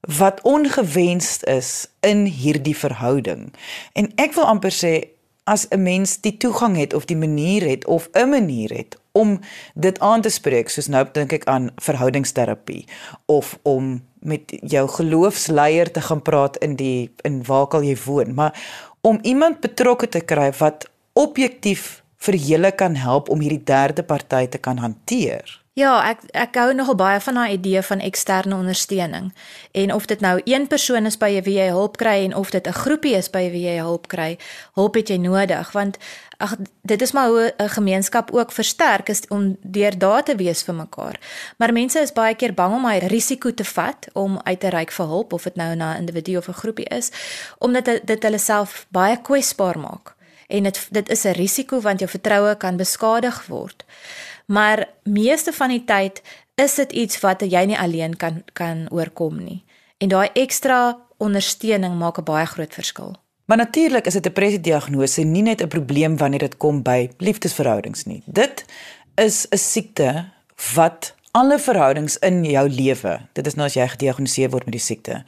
wat 0.00 0.40
ongewenst 0.42 1.44
is 1.44 1.86
in 2.00 2.24
hierdie 2.24 2.76
verhouding. 2.76 3.52
En 3.92 4.12
ek 4.14 4.32
wil 4.32 4.44
amper 4.44 4.72
sê 4.72 5.08
as 5.44 5.66
'n 5.68 5.82
mens 5.82 6.20
die 6.20 6.36
toegang 6.36 6.76
het 6.76 6.94
of 6.94 7.04
die 7.04 7.16
manier 7.16 7.68
het 7.68 7.86
of 7.86 8.08
'n 8.12 8.28
manier 8.28 8.70
het 8.70 8.98
om 9.12 9.40
dit 9.74 9.98
aan 10.00 10.20
te 10.20 10.28
spreek, 10.28 10.68
soos 10.68 10.86
nou 10.86 11.06
dink 11.12 11.32
ek 11.32 11.44
aan 11.44 11.70
verhoudingsterapie 11.76 12.84
of 13.26 13.58
om 13.62 14.06
met 14.20 14.42
jou 14.60 14.88
geloofsleier 14.88 15.90
te 15.90 16.00
gaan 16.00 16.22
praat 16.22 16.56
in 16.56 16.76
die 16.76 17.10
in 17.22 17.44
waar 17.44 17.66
al 17.66 17.82
jy 17.82 17.96
woon, 18.04 18.34
maar 18.34 18.52
om 19.00 19.18
iemand 19.22 19.60
betrokke 19.60 20.08
te 20.08 20.20
kry 20.20 20.52
wat 20.58 20.90
objektief 21.12 22.02
vir 22.18 22.34
julle 22.34 22.72
kan 22.72 22.94
help 22.94 23.28
om 23.28 23.40
hierdie 23.40 23.64
derde 23.64 24.02
party 24.02 24.46
te 24.46 24.58
kan 24.58 24.78
hanteer. 24.78 25.58
Ja, 25.78 25.92
ek 26.02 26.24
ek 26.34 26.56
hou 26.58 26.72
nogal 26.74 26.96
baie 26.98 27.18
van 27.22 27.36
daai 27.38 27.52
idee 27.54 27.82
van 27.86 28.00
eksterne 28.02 28.56
ondersteuning. 28.56 29.28
En 29.78 29.92
of 29.94 30.08
dit 30.10 30.20
nou 30.20 30.40
een 30.44 30.66
persoon 30.66 31.06
is 31.06 31.18
by 31.20 31.28
wie 31.46 31.54
jy 31.54 31.68
hulp 31.70 32.00
kry 32.02 32.24
en 32.24 32.34
of 32.34 32.50
dit 32.50 32.66
'n 32.66 32.72
groepie 32.72 33.14
is 33.14 33.30
by 33.30 33.44
wie 33.50 33.62
jy 33.62 33.76
hulp 33.78 34.08
kry, 34.08 34.38
hulp 34.74 34.94
het 34.94 35.08
jy 35.08 35.16
nodig 35.16 35.72
want 35.72 35.98
ag 36.38 36.56
dit 36.82 37.02
is 37.02 37.12
maar 37.12 37.28
hoe 37.28 37.54
'n 37.58 37.68
gemeenskap 37.68 38.30
ook 38.34 38.52
versterk 38.52 39.08
is 39.08 39.22
om 39.28 39.56
deur 39.62 39.98
daar 39.98 40.22
te 40.22 40.34
wees 40.34 40.62
vir 40.62 40.74
mekaar. 40.74 41.20
Maar 41.58 41.72
mense 41.72 42.00
is 42.00 42.12
baie 42.12 42.34
keer 42.34 42.54
bang 42.54 42.74
om 42.74 42.86
hy 42.86 42.98
risiko 42.98 43.54
te 43.54 43.64
vat 43.64 44.08
om 44.12 44.40
uit 44.42 44.60
te 44.60 44.68
reik 44.68 44.90
vir 44.90 45.06
hulp 45.06 45.32
of 45.32 45.42
dit 45.42 45.56
nou 45.56 45.74
na 45.74 45.94
'n 45.94 45.98
individu 45.98 46.36
of 46.36 46.48
'n 46.48 46.52
groepie 46.52 46.88
is, 46.88 47.10
omdat 47.58 47.84
dit 48.04 48.22
hulle 48.22 48.38
self 48.38 48.86
baie 48.90 49.16
kwesbaar 49.22 49.78
maak. 49.78 50.17
En 50.48 50.62
dit 50.62 50.86
dit 50.90 51.08
is 51.08 51.24
'n 51.24 51.36
risiko 51.36 51.80
want 51.80 52.00
jou 52.00 52.10
vertroue 52.10 52.56
kan 52.56 52.76
beskadig 52.76 53.46
word 53.46 53.84
maar 54.48 54.88
meeste 55.02 55.52
van 55.52 55.68
die 55.68 55.84
tyd 55.84 56.22
is 56.54 56.74
dit 56.80 56.92
iets 56.92 57.20
wat 57.20 57.44
jy 57.44 57.64
nie 57.68 57.78
alleen 57.78 58.16
kan 58.16 58.42
kan 58.56 58.86
oorkom 58.90 59.42
nie. 59.44 59.64
En 59.98 60.08
daai 60.08 60.28
ekstra 60.32 60.98
ondersteuning 61.18 61.98
maak 61.98 62.18
'n 62.18 62.24
baie 62.24 62.46
groot 62.46 62.74
verskil. 62.74 63.16
Maar 63.44 63.56
natuurlik 63.56 64.06
is 64.06 64.14
'n 64.14 64.20
depressie 64.20 64.60
diagnose 64.60 65.22
nie 65.22 65.42
net 65.42 65.62
'n 65.62 65.68
probleem 65.68 66.16
wanneer 66.16 66.38
dit 66.40 66.56
kom 66.56 66.82
by 66.82 67.10
liefdesverhoudings 67.18 68.04
nie. 68.04 68.22
Dit 68.24 68.64
is 69.14 69.46
'n 69.50 69.56
siekte 69.56 70.30
wat 70.74 71.14
alle 71.30 71.58
verhoudings 71.58 72.16
in 72.16 72.44
jou 72.44 72.68
lewe, 72.68 73.20
dit 73.32 73.46
is 73.46 73.54
nou 73.54 73.66
as 73.66 73.74
jy 73.74 73.88
gediagnoseer 73.88 74.50
word 74.50 74.64
met 74.64 74.72
die 74.72 74.80
siekte, 74.80 75.24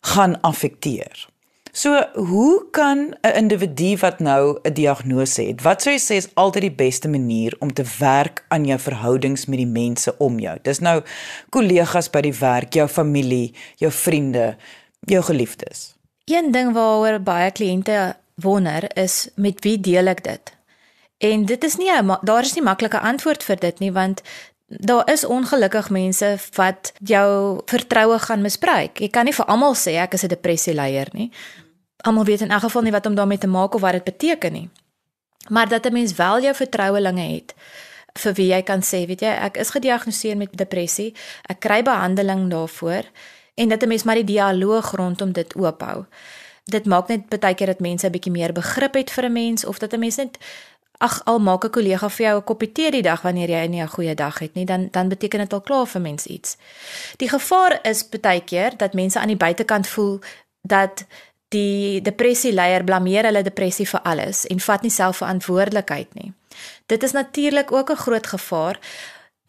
gaan 0.00 0.40
affekteer. 0.40 1.29
So, 1.72 2.06
hoe 2.14 2.70
kan 2.70 3.14
'n 3.20 3.34
individu 3.34 3.96
wat 3.96 4.18
nou 4.18 4.58
'n 4.62 4.72
diagnose 4.72 5.42
het, 5.42 5.62
wat 5.62 5.82
sou 5.82 5.94
jy 5.94 6.00
sê 6.00 6.14
is 6.16 6.34
altyd 6.34 6.62
die 6.62 6.72
beste 6.84 7.08
manier 7.08 7.56
om 7.58 7.72
te 7.72 7.84
werk 7.98 8.44
aan 8.48 8.64
jou 8.64 8.78
verhoudings 8.78 9.46
met 9.46 9.58
die 9.58 9.66
mense 9.66 10.18
om 10.18 10.38
jou? 10.38 10.58
Dis 10.62 10.78
nou 10.78 11.02
kollegas 11.48 12.10
by 12.10 12.20
die 12.20 12.34
werk, 12.38 12.72
jou 12.74 12.88
familie, 12.88 13.54
jou 13.76 13.92
vriende, 13.92 14.56
jou 15.00 15.22
geliefdes. 15.22 15.94
Een 16.24 16.50
ding 16.50 16.72
waaroor 16.72 17.20
baie 17.20 17.50
kliënte 17.50 18.16
wonder 18.34 18.96
is 18.96 19.28
met 19.34 19.60
wie 19.60 19.80
deel 19.80 20.06
ek 20.06 20.24
dit? 20.24 20.52
En 21.18 21.44
dit 21.44 21.64
is 21.64 21.76
nie 21.76 21.90
'n 21.92 22.18
daar 22.22 22.42
is 22.42 22.54
nie 22.54 22.64
maklike 22.64 23.00
antwoord 23.00 23.42
vir 23.42 23.56
dit 23.56 23.78
nie 23.78 23.92
want 23.92 24.22
Daar 24.72 25.10
is 25.10 25.24
ongelukkig 25.24 25.90
mense 25.90 26.38
wat 26.54 26.92
jou 26.98 27.60
vertroue 27.64 28.18
gaan 28.18 28.40
misbruik. 28.40 28.98
Jy 28.98 29.08
kan 29.08 29.24
nie 29.24 29.34
vir 29.34 29.44
almal 29.44 29.74
sê 29.74 29.96
ek 29.98 30.14
is 30.14 30.22
'n 30.22 30.28
depressieleier 30.28 31.08
nie 31.12 31.32
almal 32.00 32.24
weet 32.24 32.40
in 32.40 32.50
elk 32.50 32.60
geval 32.60 32.82
nie 32.82 32.92
wat 32.92 33.06
om 33.06 33.14
daarmee 33.14 33.38
te 33.38 33.46
maak 33.46 33.74
of 33.74 33.80
wat 33.80 33.92
dit 33.92 34.04
beteken 34.04 34.52
nie. 34.52 34.68
Maar 35.48 35.68
dat 35.68 35.86
'n 35.86 35.92
mens 35.92 36.14
wel 36.14 36.40
jou 36.40 36.54
vertrouelinge 36.54 37.34
het 37.34 37.54
vir 38.18 38.32
wie 38.34 38.46
jy 38.46 38.62
kan 38.62 38.82
sê, 38.82 39.06
weet 39.06 39.20
jy, 39.20 39.28
ek 39.28 39.56
is 39.56 39.70
gediagnoseer 39.70 40.36
met 40.36 40.56
depressie, 40.56 41.14
ek 41.48 41.60
kry 41.60 41.82
behandeling 41.82 42.50
daarvoor 42.50 43.04
en 43.54 43.68
dat 43.68 43.82
'n 43.82 43.88
mens 43.88 44.02
maar 44.02 44.14
die 44.14 44.24
dialoog 44.24 44.90
rondom 44.90 45.32
dit 45.32 45.56
oophou. 45.56 46.06
Dit 46.64 46.86
maak 46.86 47.08
net 47.08 47.28
baie 47.28 47.54
keer 47.54 47.66
dat 47.66 47.80
mense 47.80 48.06
'n 48.06 48.10
bietjie 48.10 48.32
meer 48.32 48.52
begrip 48.52 48.94
het 48.94 49.10
vir 49.10 49.24
'n 49.24 49.32
mens 49.32 49.64
of 49.64 49.78
dat 49.78 49.92
'n 49.92 49.98
mens 49.98 50.16
net 50.16 50.38
ag 50.98 51.24
al 51.24 51.38
maak 51.38 51.64
'n 51.64 51.70
kollega 51.70 52.08
vir 52.08 52.26
jou 52.26 52.36
'n 52.38 52.44
koppie 52.44 52.72
tee 52.72 52.90
die 52.90 53.02
dag 53.02 53.22
wanneer 53.22 53.50
jy 53.50 53.66
nie 53.66 53.82
'n 53.82 53.88
goeie 53.88 54.14
dag 54.14 54.38
het 54.38 54.54
nie, 54.54 54.64
dan 54.64 54.88
dan 54.90 55.08
beteken 55.08 55.38
dit 55.38 55.52
al 55.52 55.60
klaar 55.60 55.86
vir 55.86 56.00
mens 56.00 56.26
iets. 56.26 56.56
Die 57.16 57.28
gevaar 57.28 57.78
is 57.82 58.08
baie 58.08 58.44
keer 58.44 58.76
dat 58.76 58.92
mense 58.94 59.18
aan 59.18 59.28
die 59.28 59.36
buitekant 59.36 59.86
voel 59.86 60.20
dat 60.62 61.04
die 61.54 62.00
depressieleier 62.02 62.84
blameer 62.86 63.26
hulle 63.26 63.42
depressie 63.42 63.86
vir 63.88 64.02
alles 64.06 64.44
en 64.46 64.60
vat 64.62 64.82
nie 64.86 64.92
self 64.94 65.22
verantwoordelikheid 65.22 66.14
nie. 66.14 66.32
Dit 66.86 67.02
is 67.02 67.12
natuurlik 67.12 67.72
ook 67.72 67.90
'n 67.90 68.02
groot 68.04 68.26
gevaar. 68.26 68.78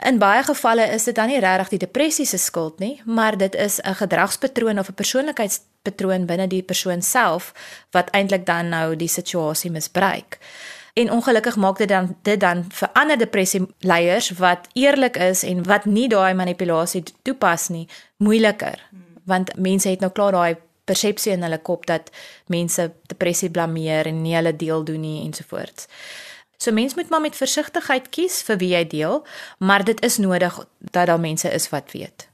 In 0.06 0.18
baie 0.18 0.44
gevalle 0.44 0.88
is 0.90 1.04
dit 1.04 1.16
dan 1.16 1.28
nie 1.28 1.40
regtig 1.40 1.70
die 1.70 1.78
depressie 1.78 2.26
se 2.26 2.38
skuld 2.38 2.80
nie, 2.80 3.02
maar 3.06 3.38
dit 3.38 3.56
is 3.56 3.80
'n 3.82 3.94
gedragspatroon 3.94 4.80
of 4.80 4.90
'n 4.90 4.94
persoonlikheidspatroon 4.94 6.26
binne 6.26 6.48
die 6.48 6.64
persoon 6.64 7.02
self 7.02 7.54
wat 7.92 8.10
eintlik 8.10 8.46
dan 8.46 8.70
nou 8.70 8.96
die 8.96 9.08
situasie 9.08 9.72
misbruik. 9.72 10.38
En 10.94 11.12
ongelukkig 11.12 11.56
maak 11.56 11.78
dit 11.78 11.90
dan 11.90 12.18
dit 12.22 12.40
dan 12.40 12.66
vir 12.70 12.90
ander 12.94 13.18
depressieleiers 13.18 14.30
wat 14.30 14.68
eerlik 14.74 15.18
is 15.18 15.44
en 15.44 15.64
wat 15.64 15.86
nie 15.86 16.08
daai 16.08 16.34
manipulasie 16.34 17.04
toepas 17.22 17.68
nie, 17.68 17.88
moeiliker. 18.18 18.90
Want 19.24 19.56
mense 19.56 19.90
het 19.90 20.00
nou 20.00 20.12
klaar 20.12 20.32
daai 20.32 20.56
persepsie 20.90 21.34
in 21.36 21.44
hulle 21.46 21.60
kop 21.62 21.86
dat 21.90 22.10
mense 22.52 22.92
depressie 23.12 23.50
blameer 23.50 24.10
en 24.10 24.22
nie 24.24 24.36
hulle 24.36 24.56
deel 24.56 24.84
doen 24.88 25.02
nie 25.02 25.22
ensovoorts. 25.26 25.88
So 26.62 26.72
mens 26.72 26.94
moet 26.96 27.10
maar 27.10 27.22
met 27.22 27.36
versigtigheid 27.36 28.10
kies 28.14 28.42
vir 28.46 28.58
wie 28.62 28.74
jy 28.76 28.84
deel, 28.88 29.24
maar 29.58 29.84
dit 29.84 30.02
is 30.06 30.20
nodig 30.22 30.60
dat 30.80 31.08
daar 31.10 31.20
mense 31.20 31.50
is 31.50 31.70
wat 31.70 31.92
weet. 31.92 32.28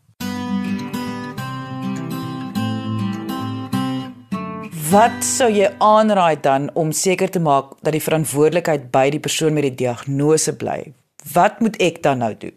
Wat 4.88 5.24
sou 5.24 5.50
jy 5.52 5.68
aanraai 5.84 6.40
dan 6.44 6.70
om 6.74 6.92
seker 6.92 7.32
te 7.32 7.40
maak 7.44 7.74
dat 7.84 7.92
die 7.96 8.04
verantwoordelikheid 8.04 8.92
by 8.92 9.10
die 9.12 9.20
persoon 9.20 9.56
met 9.56 9.68
die 9.68 9.76
diagnose 9.84 10.56
bly? 10.56 10.94
Wat 11.34 11.60
moet 11.60 11.76
ek 11.84 12.04
dan 12.04 12.24
nou 12.24 12.32
doen? 12.40 12.56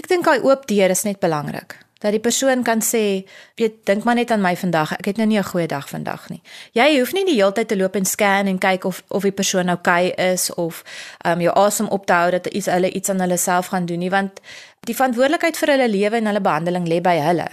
Ek 0.00 0.08
dink 0.08 0.24
daai 0.24 0.44
oop 0.44 0.66
deur 0.68 0.92
is 0.92 1.04
net 1.08 1.20
belangrik 1.20 1.76
dat 2.00 2.14
die 2.16 2.20
persoon 2.20 2.62
kan 2.64 2.80
sê, 2.80 3.26
weet, 3.60 3.82
dink 3.88 4.04
maar 4.04 4.16
net 4.16 4.30
aan 4.32 4.40
my 4.40 4.54
vandag. 4.56 4.94
Ek 4.98 5.10
het 5.12 5.16
nou 5.20 5.26
nie 5.28 5.38
'n 5.38 5.44
goeie 5.44 5.66
dag 5.66 5.88
vandag 5.88 6.28
nie. 6.28 6.42
Jy 6.72 6.98
hoef 6.98 7.12
nie 7.12 7.24
die 7.24 7.34
hele 7.34 7.52
tyd 7.52 7.68
te 7.68 7.76
loop 7.76 7.96
en 7.96 8.04
scan 8.04 8.46
en 8.46 8.58
kyk 8.58 8.84
of 8.84 9.02
of 9.08 9.22
die 9.22 9.32
persoon 9.32 9.68
oukei 9.68 10.08
okay 10.10 10.32
is 10.32 10.54
of 10.54 10.82
um 11.24 11.40
jou 11.40 11.54
asem 11.54 11.86
op 11.88 12.06
te 12.06 12.12
hou 12.12 12.30
dat 12.30 12.46
iets 12.46 12.66
hulle 12.66 12.90
iets 12.90 13.08
aan 13.08 13.20
hulle 13.20 13.36
self 13.36 13.66
gaan 13.66 13.86
doen 13.86 13.98
nie, 13.98 14.10
want 14.10 14.40
die 14.80 14.94
verantwoordelikheid 14.94 15.56
vir 15.56 15.68
hulle 15.68 15.88
lewe 15.88 16.16
en 16.16 16.26
hulle 16.26 16.40
behandeling 16.40 16.88
lê 16.88 17.00
by 17.00 17.16
hulle. 17.18 17.48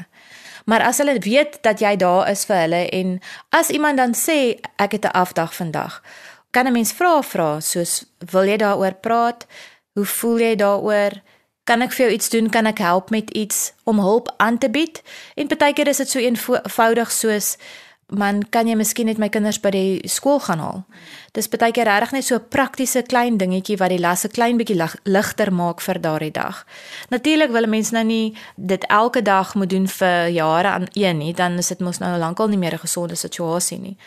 Maar 0.65 0.81
as 0.81 0.97
hulle 0.97 1.19
weet 1.19 1.57
dat 1.61 1.79
jy 1.79 1.95
daar 1.95 2.29
is 2.29 2.45
vir 2.45 2.55
hulle 2.55 2.89
en 2.89 3.19
as 3.49 3.69
iemand 3.69 3.97
dan 3.97 4.13
sê 4.13 4.59
ek 4.75 4.91
het 4.91 5.05
'n 5.05 5.15
afdag 5.15 5.55
vandag, 5.55 6.01
kan 6.51 6.67
'n 6.67 6.73
mens 6.73 6.91
vra 6.91 7.21
vra 7.21 7.59
soos 7.59 8.05
wil 8.31 8.43
jy 8.43 8.57
daaroor 8.57 8.93
praat? 8.93 9.45
Hoe 9.93 10.05
voel 10.05 10.39
jy 10.39 10.55
daaroor? 10.55 11.11
Kan 11.67 11.83
ek 11.83 11.91
vir 11.91 12.05
jou 12.05 12.13
iets 12.15 12.29
doen? 12.31 12.47
Kan 12.49 12.65
ek 12.69 12.79
help 12.79 13.09
met 13.11 13.29
iets 13.35 13.73
om 13.83 13.99
hulp 13.99 14.31
aan 14.37 14.57
te 14.57 14.69
bied? 14.71 15.01
En 15.35 15.51
partykeer 15.51 15.87
is 15.91 15.99
dit 15.99 16.09
so 16.09 16.19
eenvoudig 16.19 17.11
soos 17.11 17.57
man, 18.07 18.39
kan 18.55 18.69
jy 18.69 18.77
miskien 18.79 19.09
net 19.09 19.17
my 19.19 19.27
kinders 19.27 19.57
by 19.59 19.73
die 19.75 20.07
skool 20.07 20.39
gaan 20.39 20.61
haal? 20.63 20.77
Dis 21.35 21.49
partykeer 21.51 21.89
regtig 21.89 22.13
net 22.15 22.23
so 22.23 22.35
'n 22.35 22.47
praktiese 22.49 23.03
klein 23.03 23.37
dingetjie 23.37 23.77
wat 23.77 23.89
die 23.89 23.99
las 23.99 24.23
'n 24.23 24.31
klein 24.31 24.57
bietjie 24.57 24.79
ligter 25.03 25.51
maak 25.51 25.81
vir 25.81 25.99
daardie 26.01 26.31
dag. 26.31 26.65
Natuurlik 27.09 27.51
wil 27.51 27.67
mense 27.67 27.93
nou 27.93 28.03
nie 28.03 28.35
dit 28.55 28.83
elke 28.87 29.21
dag 29.21 29.55
moet 29.55 29.69
doen 29.69 29.87
vir 29.87 30.29
jare 30.29 30.67
aan 30.67 30.87
een 30.93 31.17
nie, 31.17 31.33
dan 31.33 31.57
is 31.57 31.67
dit 31.67 31.79
mos 31.79 31.99
nou 31.99 32.17
lankal 32.17 32.47
nie 32.47 32.57
meer 32.57 32.73
'n 32.73 32.79
gesonde 32.87 33.15
situasie 33.15 33.79
nie. 33.79 33.97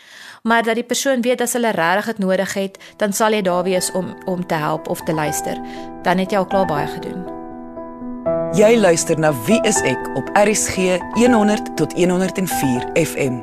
Maar 0.43 0.63
dat 0.63 0.75
die 0.75 0.83
persoon 0.83 1.21
weet 1.21 1.41
as 1.41 1.53
hulle 1.53 1.71
regtig 1.71 2.05
dit 2.05 2.17
nodig 2.17 2.53
het, 2.53 2.77
dan 2.97 3.13
sal 3.13 3.31
jy 3.31 3.41
daar 3.41 3.63
wees 3.63 3.91
om 3.91 4.15
om 4.25 4.47
te 4.47 4.55
help 4.55 4.87
of 4.87 5.01
te 5.01 5.13
luister. 5.13 5.57
Dan 6.03 6.17
het 6.17 6.31
jy 6.31 6.37
al 6.37 6.45
klaar 6.45 6.65
baie 6.65 6.87
gedoen. 6.87 7.40
Jy 8.51 8.75
luister 8.75 9.15
na 9.15 9.29
Wie 9.45 9.61
is 9.63 9.77
ek 9.87 10.09
op 10.19 10.27
RSG 10.35 10.97
100 11.15 11.69
tot 11.79 11.93
104 11.95 12.89
FM. 12.99 13.37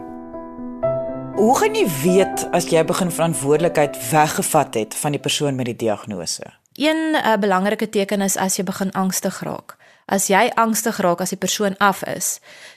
Hoe 1.38 1.54
gaan 1.56 1.78
jy 1.78 1.86
weet 2.02 2.44
as 2.52 2.66
jy 2.68 2.82
begin 2.84 3.08
verantwoordelikheid 3.08 3.96
weggevat 4.10 4.76
het 4.76 4.96
van 5.00 5.16
die 5.16 5.20
persoon 5.24 5.56
met 5.56 5.70
die 5.70 5.76
diagnose? 5.80 6.44
Een 6.76 7.16
uh, 7.16 7.38
belangrike 7.40 7.88
teken 7.88 8.20
is 8.20 8.36
as 8.36 8.58
jy 8.60 8.66
begin 8.68 8.92
angstig 8.92 9.40
raak. 9.48 9.78
As 10.12 10.28
jy 10.28 10.50
angstig 10.60 11.00
raak 11.00 11.24
as 11.24 11.32
die 11.32 11.40
persoon 11.40 11.78
af 11.80 12.04
is, 12.04 12.34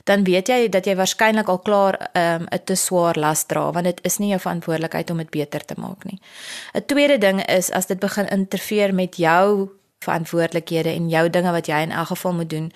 dan 0.07 0.23
weet 0.23 0.47
jy 0.47 0.69
dat 0.71 0.87
jy 0.87 0.95
waarskynlik 0.95 1.51
al 1.51 1.59
klaar 1.59 1.99
ehm, 2.13 2.47
'n 2.47 2.53
um, 2.53 2.63
te 2.63 2.79
swaar 2.79 3.19
las 3.19 3.43
dra 3.43 3.71
want 3.71 3.85
dit 3.85 3.99
is 4.07 4.17
nie 4.23 4.31
jou 4.31 4.39
verantwoordelikheid 4.39 5.11
om 5.11 5.17
dit 5.17 5.29
beter 5.29 5.65
te 5.65 5.75
maak 5.77 6.07
nie. 6.07 6.21
'n 6.73 6.85
Tweede 6.85 7.17
ding 7.17 7.43
is 7.47 7.71
as 7.71 7.85
dit 7.91 7.99
begin 7.99 8.27
interfereer 8.27 8.95
met 8.95 9.15
jou 9.15 9.69
verantwoordelikhede 10.03 10.89
en 10.89 11.09
jou 11.09 11.29
dinge 11.29 11.51
wat 11.51 11.69
jy 11.69 11.81
in 11.85 11.91
elk 11.91 12.07
geval 12.07 12.33
moet 12.33 12.49
doen. 12.49 12.71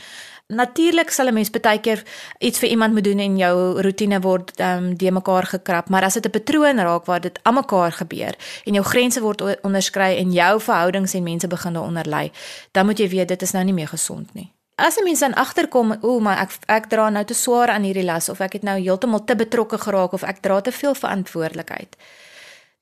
Natuurlik 0.48 1.10
sal 1.10 1.28
'n 1.28 1.34
mens 1.34 1.50
baie 1.50 1.80
keer 1.80 2.04
iets 2.40 2.60
vir 2.60 2.70
iemand 2.70 2.94
moet 2.94 3.04
doen 3.04 3.20
en 3.20 3.38
jou 3.38 3.82
rotine 3.82 4.20
word 4.22 4.60
um, 4.60 4.98
de 4.98 5.12
mekaar 5.12 5.44
gekrap, 5.44 5.90
maar 5.90 6.04
as 6.04 6.14
dit 6.14 6.26
'n 6.26 6.30
patroon 6.30 6.78
raak 6.78 7.06
waar 7.06 7.22
dit 7.22 7.40
almekaar 7.44 7.92
gebeur 7.92 8.36
en 8.66 8.74
jou 8.74 8.86
grense 8.86 9.22
word 9.22 9.42
onderskry 9.62 10.18
en 10.18 10.32
jou 10.32 10.62
verhoudings 10.62 11.14
en 11.14 11.24
mense 11.24 11.48
begin 11.48 11.74
daaronder 11.74 12.08
lê, 12.08 12.32
dan 12.72 12.86
moet 12.86 13.00
jy 13.00 13.10
weet 13.10 13.28
dit 13.28 13.42
is 13.42 13.52
nou 13.52 13.64
nie 13.64 13.74
meer 13.74 13.88
gesond 13.88 14.34
nie. 14.34 14.52
As 14.76 14.98
'n 14.98 15.04
mens 15.04 15.20
dan 15.20 15.34
agterkom, 15.34 15.98
o, 16.02 16.20
maar 16.20 16.38
ek 16.38 16.52
ek 16.68 16.90
dra 16.90 17.10
nou 17.10 17.26
te 17.26 17.34
swaar 17.34 17.70
aan 17.70 17.84
hierdie 17.84 18.06
las 18.06 18.30
of 18.30 18.40
ek 18.40 18.54
het 18.54 18.64
nou 18.64 18.80
heeltemal 18.80 19.24
te 19.24 19.36
betrokke 19.36 19.78
geraak 19.78 20.14
of 20.14 20.24
ek 20.24 20.42
dra 20.42 20.62
te 20.62 20.72
veel 20.72 20.94
verantwoordelikheid 20.94 21.96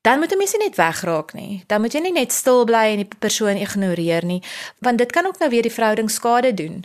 dan 0.04 0.20
moet 0.20 0.34
jy 0.34 0.38
mens 0.38 0.54
net 0.60 0.76
wegraak 0.76 1.32
nie. 1.34 1.64
Dan 1.72 1.82
moet 1.82 1.94
jy 1.96 2.02
nie 2.04 2.12
net 2.12 2.34
stil 2.36 2.66
bly 2.68 2.90
en 2.92 3.04
die 3.06 3.20
persoon 3.24 3.56
ignoreer 3.56 4.26
nie, 4.28 4.42
want 4.84 5.00
dit 5.00 5.12
kan 5.16 5.26
ook 5.30 5.40
nou 5.40 5.48
weer 5.54 5.64
die 5.64 5.72
verhouding 5.72 6.10
skade 6.12 6.52
doen. 6.60 6.82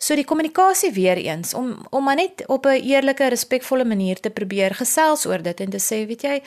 So 0.00 0.16
die 0.16 0.24
kommunikasie 0.24 0.92
weer 0.96 1.20
eens 1.20 1.52
om 1.54 1.74
om 1.92 2.04
maar 2.04 2.16
net 2.16 2.46
op 2.48 2.66
'n 2.66 2.80
eerlike, 2.80 3.28
respekvolle 3.28 3.84
manier 3.84 4.20
te 4.20 4.30
probeer 4.30 4.74
gesels 4.74 5.26
oor 5.26 5.42
dit 5.42 5.60
en 5.60 5.70
te 5.70 5.78
sê, 5.78 6.06
weet 6.06 6.22
jy, 6.22 6.42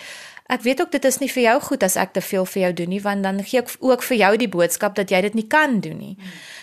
ek 0.46 0.62
weet 0.62 0.82
ook 0.82 0.92
dit 0.92 1.06
is 1.06 1.18
nie 1.18 1.30
vir 1.30 1.44
jou 1.44 1.60
goed 1.62 1.84
as 1.84 1.96
ek 1.96 2.14
te 2.14 2.22
veel 2.22 2.46
vir 2.46 2.62
jou 2.62 2.74
doen 2.74 2.90
nie, 2.90 3.02
want 3.02 3.24
dan 3.24 3.44
gee 3.44 3.60
ek 3.60 3.70
ook 3.80 4.04
vir 4.04 4.18
jou 4.18 4.38
die 4.38 4.50
boodskap 4.50 4.96
dat 4.96 5.10
jy 5.10 5.22
dit 5.22 5.34
nie 5.34 5.48
kan 5.48 5.80
doen 5.80 5.98
nie. 5.98 6.18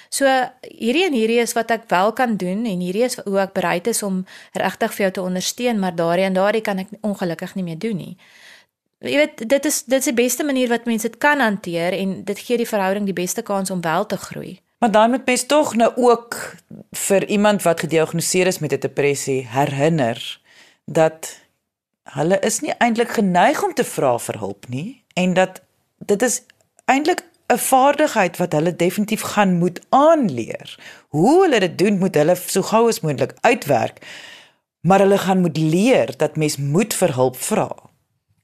So 0.09 0.27
hierdie 0.61 1.07
en 1.07 1.13
hierdie 1.13 1.41
is 1.41 1.53
wat 1.53 1.71
ek 1.71 1.89
wel 1.89 2.13
kan 2.13 2.37
doen 2.37 2.67
en 2.67 2.81
hierdie 2.81 3.05
is 3.05 3.17
hoe 3.25 3.39
ek 3.41 3.53
bereid 3.53 3.87
is 3.87 4.03
om 4.03 4.27
regtig 4.53 4.95
vir 4.95 5.03
jou 5.05 5.11
te 5.11 5.23
ondersteun, 5.23 5.79
maar 5.79 5.95
daardie 5.95 6.25
en 6.25 6.35
daardie 6.35 6.61
kan 6.61 6.79
ek 6.79 6.89
ongelukkig 7.01 7.55
nie 7.55 7.65
meer 7.65 7.79
doen 7.79 7.97
nie. 7.97 8.17
Jy 9.03 9.17
weet 9.19 9.49
dit 9.49 9.65
is 9.67 9.83
dit 9.85 9.99
is 9.99 10.05
die 10.05 10.15
beste 10.15 10.45
manier 10.45 10.69
wat 10.71 10.85
mense 10.87 11.09
dit 11.09 11.19
kan 11.19 11.41
hanteer 11.43 11.93
en 11.97 12.21
dit 12.25 12.39
gee 12.39 12.57
die 12.57 12.69
verhouding 12.69 13.09
die 13.09 13.17
beste 13.17 13.43
kans 13.43 13.71
om 13.71 13.81
wel 13.81 14.07
te 14.07 14.17
groei. 14.17 14.61
Maar 14.79 14.91
dan 14.91 15.11
moet 15.11 15.27
mens 15.27 15.47
tog 15.47 15.75
nou 15.75 15.93
ook 15.97 16.57
vir 16.91 17.27
iemand 17.27 17.63
wat 17.63 17.81
gediagnoseer 17.81 18.47
is 18.47 18.59
met 18.59 18.73
'n 18.73 18.81
depressie 18.81 19.47
herinner 19.47 20.41
dat 20.85 21.39
hulle 22.03 22.39
is 22.39 22.61
nie 22.61 22.75
eintlik 22.79 23.11
geneig 23.11 23.63
om 23.63 23.75
te 23.75 23.85
vra 23.85 24.19
vir 24.19 24.39
hulp 24.39 24.69
nie 24.69 25.03
en 25.15 25.35
dat 25.35 25.63
dit 25.99 26.23
is 26.23 26.43
eintlik 26.85 27.23
'n 27.53 27.59
vaardigheid 27.59 28.37
wat 28.37 28.53
hulle 28.53 28.77
definitief 28.77 29.21
gaan 29.21 29.59
moet 29.59 29.81
aanleer. 29.89 30.79
Hoe 31.09 31.43
hulle 31.43 31.61
dit 31.61 31.79
doen 31.79 31.99
moet 31.99 32.15
hulle 32.15 32.37
so 32.37 32.63
gou 32.63 32.89
as 32.89 33.01
moontlik 33.01 33.35
uitwerk. 33.41 34.07
Maar 34.81 34.99
hulle 34.99 35.19
gaan 35.19 35.41
moet 35.41 35.57
leer 35.57 36.17
dat 36.17 36.37
mens 36.37 36.57
moet 36.57 36.95
vir 36.95 37.15
hulp 37.15 37.37
vra. 37.37 37.82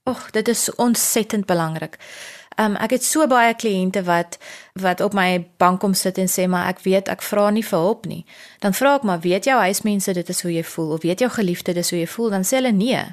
Och, 0.09 0.31
dit 0.31 0.47
is 0.47 0.75
ontsettend 0.75 1.45
belangrik. 1.45 1.97
Um 2.59 2.75
ek 2.75 2.91
het 2.97 3.03
so 3.05 3.23
baie 3.29 3.53
kliënte 3.55 4.01
wat 4.03 4.37
wat 4.79 5.01
op 5.01 5.13
my 5.13 5.45
bank 5.61 5.79
kom 5.79 5.93
sit 5.93 6.17
en 6.19 6.27
sê 6.27 6.47
maar 6.47 6.67
ek 6.71 6.81
weet 6.83 7.11
ek 7.11 7.21
vra 7.23 7.49
nie 7.55 7.63
vir 7.63 7.79
hulp 7.79 8.07
nie. 8.09 8.25
Dan 8.59 8.73
vra 8.75 8.95
ek 8.97 9.05
maar 9.07 9.21
weet 9.23 9.47
jou 9.47 9.59
huismense 9.59 10.13
dit 10.13 10.29
is 10.29 10.41
hoe 10.41 10.51
jy 10.51 10.63
voel 10.63 10.95
of 10.97 11.05
weet 11.05 11.23
jou 11.23 11.29
geliefde 11.31 11.75
dis 11.77 11.93
hoe 11.93 11.99
jy 11.99 12.07
voel 12.07 12.33
dan 12.35 12.43
sê 12.43 12.57
hulle 12.59 12.73
nee. 12.75 13.03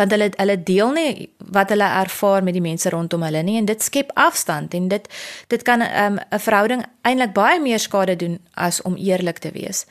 Want 0.00 0.16
hulle 0.16 0.30
hulle 0.36 0.56
deel 0.72 0.90
nie 0.96 1.12
wat 1.58 1.70
hulle 1.74 1.90
ervaar 2.00 2.42
met 2.42 2.56
die 2.56 2.64
mense 2.64 2.90
rondom 2.90 3.22
hulle 3.22 3.42
nie 3.46 3.58
en 3.60 3.68
dit 3.68 3.82
skep 3.82 4.10
afstand 4.14 4.74
en 4.74 4.88
dit 4.88 5.06
dit 5.52 5.62
kan 5.62 5.84
um 5.86 6.18
'n 6.18 6.42
verhouding 6.48 6.82
eintlik 7.02 7.36
baie 7.36 7.60
meer 7.60 7.78
skade 7.78 8.16
doen 8.16 8.40
as 8.54 8.82
om 8.82 8.96
eerlik 8.96 9.38
te 9.38 9.52
wees. 9.52 9.86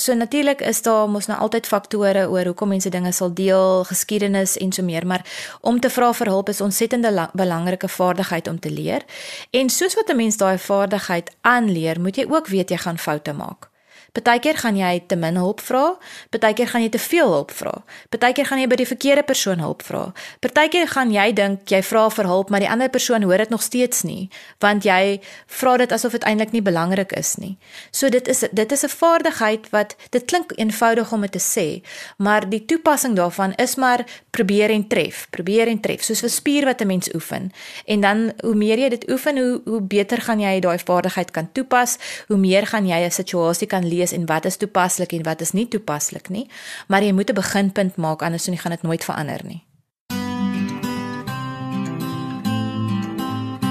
So 0.00 0.14
natuurlik 0.14 0.60
is 0.60 0.82
daar 0.82 1.08
mos 1.12 1.26
nou 1.28 1.36
altyd 1.44 1.66
faktore 1.68 2.22
oor 2.32 2.48
hoekom 2.48 2.70
mense 2.72 2.88
dinge 2.88 3.12
sal 3.12 3.34
deel, 3.36 3.84
geskiedenis 3.84 4.56
en 4.56 4.72
so 4.72 4.82
meer, 4.82 5.06
maar 5.06 5.24
om 5.60 5.80
te 5.80 5.90
vra 5.92 6.08
vir 6.16 6.32
hulp 6.32 6.48
is 6.48 6.60
ontsettende 6.64 7.28
belangrike 7.36 7.88
vaardigheid 7.88 8.48
om 8.48 8.58
te 8.58 8.72
leer. 8.72 9.04
En 9.50 9.68
soos 9.68 9.94
wat 9.94 10.08
'n 10.08 10.16
mens 10.16 10.36
daai 10.36 10.58
vaardigheid 10.58 11.30
aanleer, 11.40 12.00
moet 12.00 12.16
jy 12.16 12.24
ook 12.28 12.46
weet 12.46 12.70
jy 12.70 12.76
gaan 12.76 12.98
foute 12.98 13.32
maak. 13.32 13.69
Partykeer 14.12 14.56
gaan 14.58 14.76
jy 14.76 15.02
te 15.06 15.16
min 15.16 15.36
hulp 15.38 15.60
vra, 15.62 15.96
partykeer 16.34 16.68
gaan 16.72 16.82
jy 16.82 16.88
te 16.88 16.98
veel 16.98 17.30
hulp 17.30 17.52
vra. 17.54 17.74
Partykeer 18.10 18.48
gaan 18.48 18.58
jy 18.58 18.66
by 18.70 18.78
die 18.80 18.88
verkeerde 18.88 19.22
persoon 19.22 19.62
hulp 19.62 19.84
vra. 19.86 20.02
Partykeer 20.42 20.88
gaan 20.90 21.12
jy 21.14 21.28
dink 21.36 21.70
jy 21.70 21.82
vra 21.86 22.08
vir 22.10 22.26
hulp, 22.26 22.50
maar 22.50 22.64
die 22.64 22.70
ander 22.70 22.90
persoon 22.90 23.22
hoor 23.22 23.44
dit 23.44 23.52
nog 23.54 23.62
steeds 23.62 24.02
nie, 24.02 24.30
want 24.58 24.84
jy 24.84 25.20
vra 25.46 25.76
dit 25.78 25.92
asof 25.94 26.16
dit 26.18 26.26
eintlik 26.26 26.54
nie 26.56 26.62
belangrik 26.62 27.14
is 27.18 27.36
nie. 27.38 27.56
So 27.92 28.10
dit 28.10 28.26
is 28.28 28.44
dit 28.50 28.72
is 28.72 28.84
'n 28.84 28.88
vaardigheid 28.88 29.70
wat 29.70 29.96
dit 30.10 30.24
klink 30.24 30.52
eenvoudig 30.56 31.12
om 31.12 31.20
dit 31.20 31.32
te 31.32 31.38
sê, 31.38 31.82
maar 32.18 32.48
die 32.48 32.64
toepassing 32.64 33.16
daarvan 33.16 33.54
is 33.54 33.76
maar 33.76 34.04
probeer 34.30 34.70
en 34.70 34.88
tref, 34.88 35.26
probeer 35.30 35.68
en 35.68 35.80
tref, 35.80 36.02
soos 36.02 36.22
'n 36.22 36.28
spier 36.28 36.64
wat 36.64 36.80
'n 36.80 36.86
mens 36.86 37.14
oefen. 37.14 37.52
En 37.86 38.00
dan 38.00 38.32
hoe 38.40 38.54
meer 38.54 38.78
jy 38.78 38.88
dit 38.88 39.10
oefen, 39.10 39.38
hoe 39.38 39.60
hoe 39.64 39.80
beter 39.80 40.20
gaan 40.20 40.40
jy 40.40 40.60
daai 40.60 40.78
vaardigheid 40.78 41.30
kan 41.30 41.48
toepas, 41.52 41.98
hoe 42.28 42.36
meer 42.36 42.66
gaan 42.66 42.86
jy 42.86 43.04
'n 43.04 43.10
situasie 43.10 43.66
kan 43.66 43.86
leer 43.86 43.99
lees 44.00 44.16
en 44.16 44.26
wat 44.26 44.48
is 44.48 44.56
toepaslik 44.56 45.12
en 45.12 45.26
wat 45.28 45.40
is 45.44 45.52
nie 45.52 45.68
toepaslik 45.68 46.28
nie, 46.28 46.46
maar 46.88 47.04
jy 47.04 47.12
moet 47.12 47.30
'n 47.30 47.40
beginpunt 47.42 47.96
maak 47.96 48.22
anders 48.22 48.44
dan 48.44 48.58
gaan 48.58 48.72
dit 48.72 48.82
nooit 48.82 49.04
verander 49.04 49.40
nie. 49.44 49.62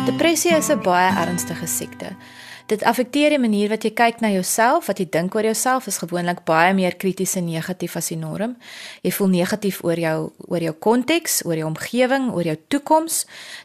Depressie 0.06 0.56
is 0.56 0.70
'n 0.70 0.82
baie 0.82 1.12
ernstige 1.16 1.68
siekte. 1.68 2.16
Dit 2.70 2.84
affekteer 2.86 3.34
die 3.34 3.40
manier 3.42 3.72
wat 3.72 3.82
jy 3.82 3.90
kyk 3.98 4.20
na 4.22 4.30
jouself, 4.30 4.92
wat 4.92 5.00
jy 5.02 5.08
dink 5.10 5.34
oor 5.34 5.48
jouself 5.48 5.88
is 5.90 5.98
gewoonlik 6.04 6.44
baie 6.46 6.70
meer 6.78 6.94
krities 7.02 7.34
en 7.40 7.48
negatief 7.50 7.96
as 7.98 8.12
die 8.12 8.18
norm. 8.22 8.54
Jy 9.02 9.10
voel 9.16 9.32
negatief 9.34 9.80
oor 9.82 9.98
jou 9.98 10.18
oor 10.46 10.66
jou 10.68 10.76
konteks, 10.86 11.40
oor 11.50 11.58
jou 11.58 11.66
omgewing, 11.66 12.30
oor 12.30 12.46
jou 12.46 12.56
toekoms. 12.70 13.24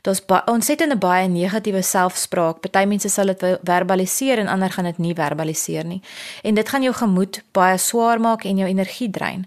Daar's 0.08 0.24
ontsettende 0.48 0.96
baie 0.96 1.28
negatiewe 1.28 1.84
selfspraak. 1.84 2.62
Party 2.64 2.86
mense 2.88 3.12
sal 3.12 3.34
dit 3.34 3.44
verbaliseer 3.60 4.40
en 4.40 4.48
ander 4.48 4.72
gaan 4.72 4.88
dit 4.88 5.04
nie 5.04 5.14
verbaliseer 5.20 5.84
nie. 5.84 6.00
En 6.40 6.56
dit 6.56 6.68
gaan 6.68 6.88
jou 6.88 6.94
gemoed 6.96 7.42
baie 7.52 7.76
swaar 7.76 8.20
maak 8.24 8.48
en 8.48 8.64
jou 8.64 8.68
energie 8.72 9.10
drein. 9.10 9.44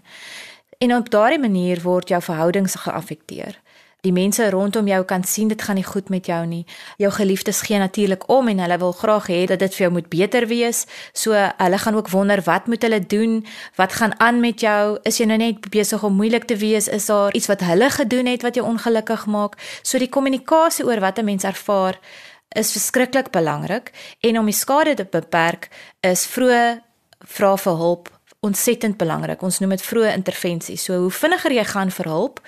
En 0.78 0.94
op 0.94 1.10
daardie 1.10 1.42
manier 1.42 1.82
word 1.82 2.14
jou 2.14 2.22
verhoudings 2.22 2.78
geaffekteer 2.86 3.58
die 4.06 4.12
mense 4.14 4.50
rondom 4.50 4.86
jou 4.86 5.00
kan 5.04 5.24
sien 5.26 5.48
dit 5.50 5.62
gaan 5.62 5.74
nie 5.74 5.86
goed 5.86 6.08
met 6.08 6.26
jou 6.26 6.38
nie. 6.46 6.64
Jou 7.02 7.10
geliefdes 7.10 7.64
gee 7.66 7.78
natuurlik 7.78 8.28
om 8.30 8.48
en 8.48 8.60
hulle 8.62 8.78
wil 8.78 8.92
graag 8.92 9.26
hê 9.26 9.40
dat 9.50 9.58
dit 9.58 9.74
vir 9.74 9.84
jou 9.86 9.92
moet 9.92 10.08
beter 10.08 10.46
wees. 10.46 10.84
So 11.12 11.34
hulle 11.34 11.78
gaan 11.78 11.98
ook 11.98 12.10
wonder 12.10 12.42
wat 12.46 12.66
moet 12.66 12.82
hulle 12.86 13.00
doen? 13.00 13.40
Wat 13.76 13.92
gaan 13.92 14.14
aan 14.20 14.40
met 14.40 14.60
jou? 14.60 14.98
Is 15.02 15.18
jy 15.18 15.26
nou 15.26 15.38
net 15.38 15.70
besig 15.70 16.04
om 16.04 16.14
moeilik 16.14 16.46
te 16.46 16.56
wees? 16.56 16.86
Is 16.88 17.06
daar 17.10 17.34
iets 17.34 17.50
wat 17.50 17.64
hulle 17.66 17.90
gedoen 17.90 18.30
het 18.30 18.46
wat 18.46 18.54
jou 18.54 18.66
ongelukkig 18.66 19.26
maak? 19.26 19.58
So 19.82 19.98
die 19.98 20.08
kommunikasie 20.08 20.86
oor 20.86 21.00
wat 21.00 21.18
'n 21.18 21.24
mens 21.24 21.44
ervaar 21.44 21.98
is 22.48 22.72
verskriklik 22.72 23.30
belangrik 23.30 23.92
en 24.20 24.38
om 24.38 24.44
die 24.44 24.54
skade 24.54 24.94
te 24.94 25.04
beperk 25.04 25.68
is 26.00 26.26
vroeë 26.26 26.80
vra 27.26 27.56
vir 27.56 27.76
hulp 27.76 28.17
ontsettend 28.48 28.96
belangrik. 29.00 29.42
Ons 29.44 29.60
noem 29.62 29.76
dit 29.76 29.84
vroeë 29.84 30.14
intervensie. 30.16 30.76
So 30.80 30.96
hoe 31.04 31.12
vinniger 31.14 31.54
jy 31.58 31.64
gaan 31.68 31.92
vir 31.94 32.10
hulp, 32.10 32.42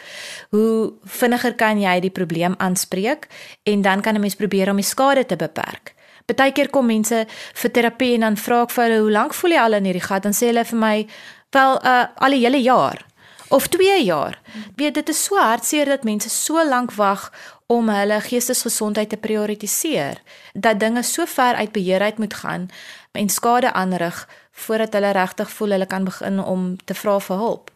hoe 0.54 0.92
vinniger 1.20 1.54
kan 1.60 1.80
jy 1.80 1.96
die 2.00 2.14
probleem 2.14 2.56
aanspreek 2.58 3.28
en 3.68 3.82
dan 3.86 4.00
kan 4.00 4.16
'n 4.16 4.20
mens 4.20 4.38
probeer 4.40 4.70
om 4.70 4.76
die 4.76 4.90
skade 4.94 5.26
te 5.26 5.36
beperk. 5.36 5.94
Partykeer 6.26 6.70
kom 6.70 6.86
mense 6.86 7.26
vir 7.54 7.70
terapie 7.70 8.14
en 8.14 8.20
dan 8.20 8.36
vra 8.36 8.62
ek 8.62 8.70
vir 8.70 8.84
hulle, 8.84 9.00
"Hoe 9.00 9.10
lank 9.10 9.34
voel 9.34 9.50
jy 9.50 9.58
al 9.58 9.74
in 9.74 9.84
hierdie 9.84 10.08
gat?" 10.08 10.22
Dan 10.22 10.32
sê 10.32 10.46
hulle 10.46 10.64
vir 10.64 10.78
my, 10.78 11.06
"Wel, 11.50 11.80
uh 11.84 12.06
al 12.16 12.30
die 12.30 12.44
hele 12.44 12.62
jaar." 12.62 13.06
Of 13.48 13.66
2 13.66 14.04
jaar. 14.04 14.38
Weet 14.76 14.94
dit 14.94 15.08
is 15.08 15.24
so 15.24 15.36
hartseer 15.36 15.86
dat 15.86 16.04
mense 16.04 16.28
so 16.30 16.64
lank 16.68 16.92
wag 16.92 17.32
om 17.66 17.88
hulle 17.88 18.20
geestesgesondheid 18.20 19.08
te 19.08 19.16
prioritiseer 19.16 20.18
dat 20.54 20.80
dinge 20.80 21.02
so 21.02 21.26
ver 21.26 21.54
uit 21.54 21.72
beheer 21.72 22.00
uit 22.00 22.18
moet 22.18 22.34
gaan 22.34 22.68
en 23.12 23.28
skade 23.28 23.72
aanrig 23.72 24.28
voordat 24.60 24.92
hulle 24.96 25.12
regtig 25.16 25.50
voel 25.50 25.76
hulle 25.76 25.86
kan 25.86 26.04
begin 26.04 26.40
om 26.42 26.76
te 26.84 26.94
vra 26.94 27.18
vir 27.20 27.36
hulp. 27.36 27.70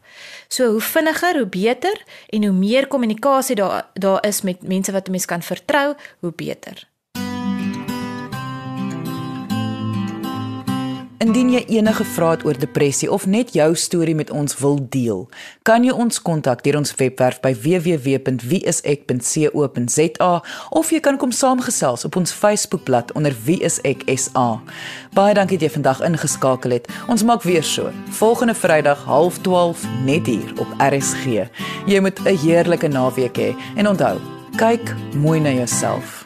So 0.48 0.70
hoe 0.76 0.80
vinniger, 0.80 1.38
hoe 1.38 1.50
beter 1.50 2.02
en 2.28 2.44
hoe 2.44 2.52
meer 2.54 2.86
kommunikasie 2.86 3.56
daar 3.56 3.86
daar 3.94 4.26
is 4.26 4.42
met 4.42 4.62
mense 4.62 4.92
wat 4.92 5.08
'n 5.08 5.10
mens 5.10 5.24
kan 5.24 5.42
vertrou, 5.42 5.94
hoe 6.20 6.32
beter. 6.32 6.88
Indien 11.24 11.54
jy 11.54 11.62
enige 11.78 12.04
vrae 12.04 12.34
het 12.34 12.42
oor 12.44 12.58
depressie 12.60 13.06
of 13.08 13.22
net 13.24 13.54
jou 13.56 13.70
storie 13.80 14.12
met 14.14 14.28
ons 14.34 14.58
wil 14.60 14.76
deel, 14.92 15.22
kan 15.64 15.80
jy 15.86 15.94
ons 15.96 16.20
kontak 16.20 16.60
deur 16.66 16.76
ons 16.82 16.92
webwerf 16.98 17.38
by 17.40 17.54
www.wieisek.co.za 17.64 20.32
of 20.80 20.90
jy 20.92 21.00
kan 21.06 21.16
kom 21.22 21.32
saamgesels 21.32 22.04
op 22.04 22.18
ons 22.20 22.34
Facebookblad 22.36 23.08
onder 23.16 23.32
wieiseksa. 23.46 24.48
Baie 25.16 25.34
dankie 25.38 25.56
dat 25.56 25.66
jy 25.70 25.72
vandag 25.78 26.04
ingeskakel 26.04 26.76
het. 26.76 26.84
Ons 27.08 27.24
maak 27.24 27.40
weer 27.48 27.64
so. 27.64 27.88
Volgende 28.20 28.54
Vrydag 28.54 29.00
12:30 29.08 29.88
net 30.04 30.26
hier 30.28 30.52
op 30.60 30.68
RSG. 30.76 31.48
Jy 31.88 32.00
moet 32.04 32.20
'n 32.20 32.36
heerlike 32.36 32.88
naweek 32.88 33.36
hê 33.38 33.56
he, 33.56 33.58
en 33.76 33.88
onthou, 33.88 34.20
kyk 34.56 34.94
mooi 35.16 35.40
na 35.40 35.50
jouself. 35.50 36.23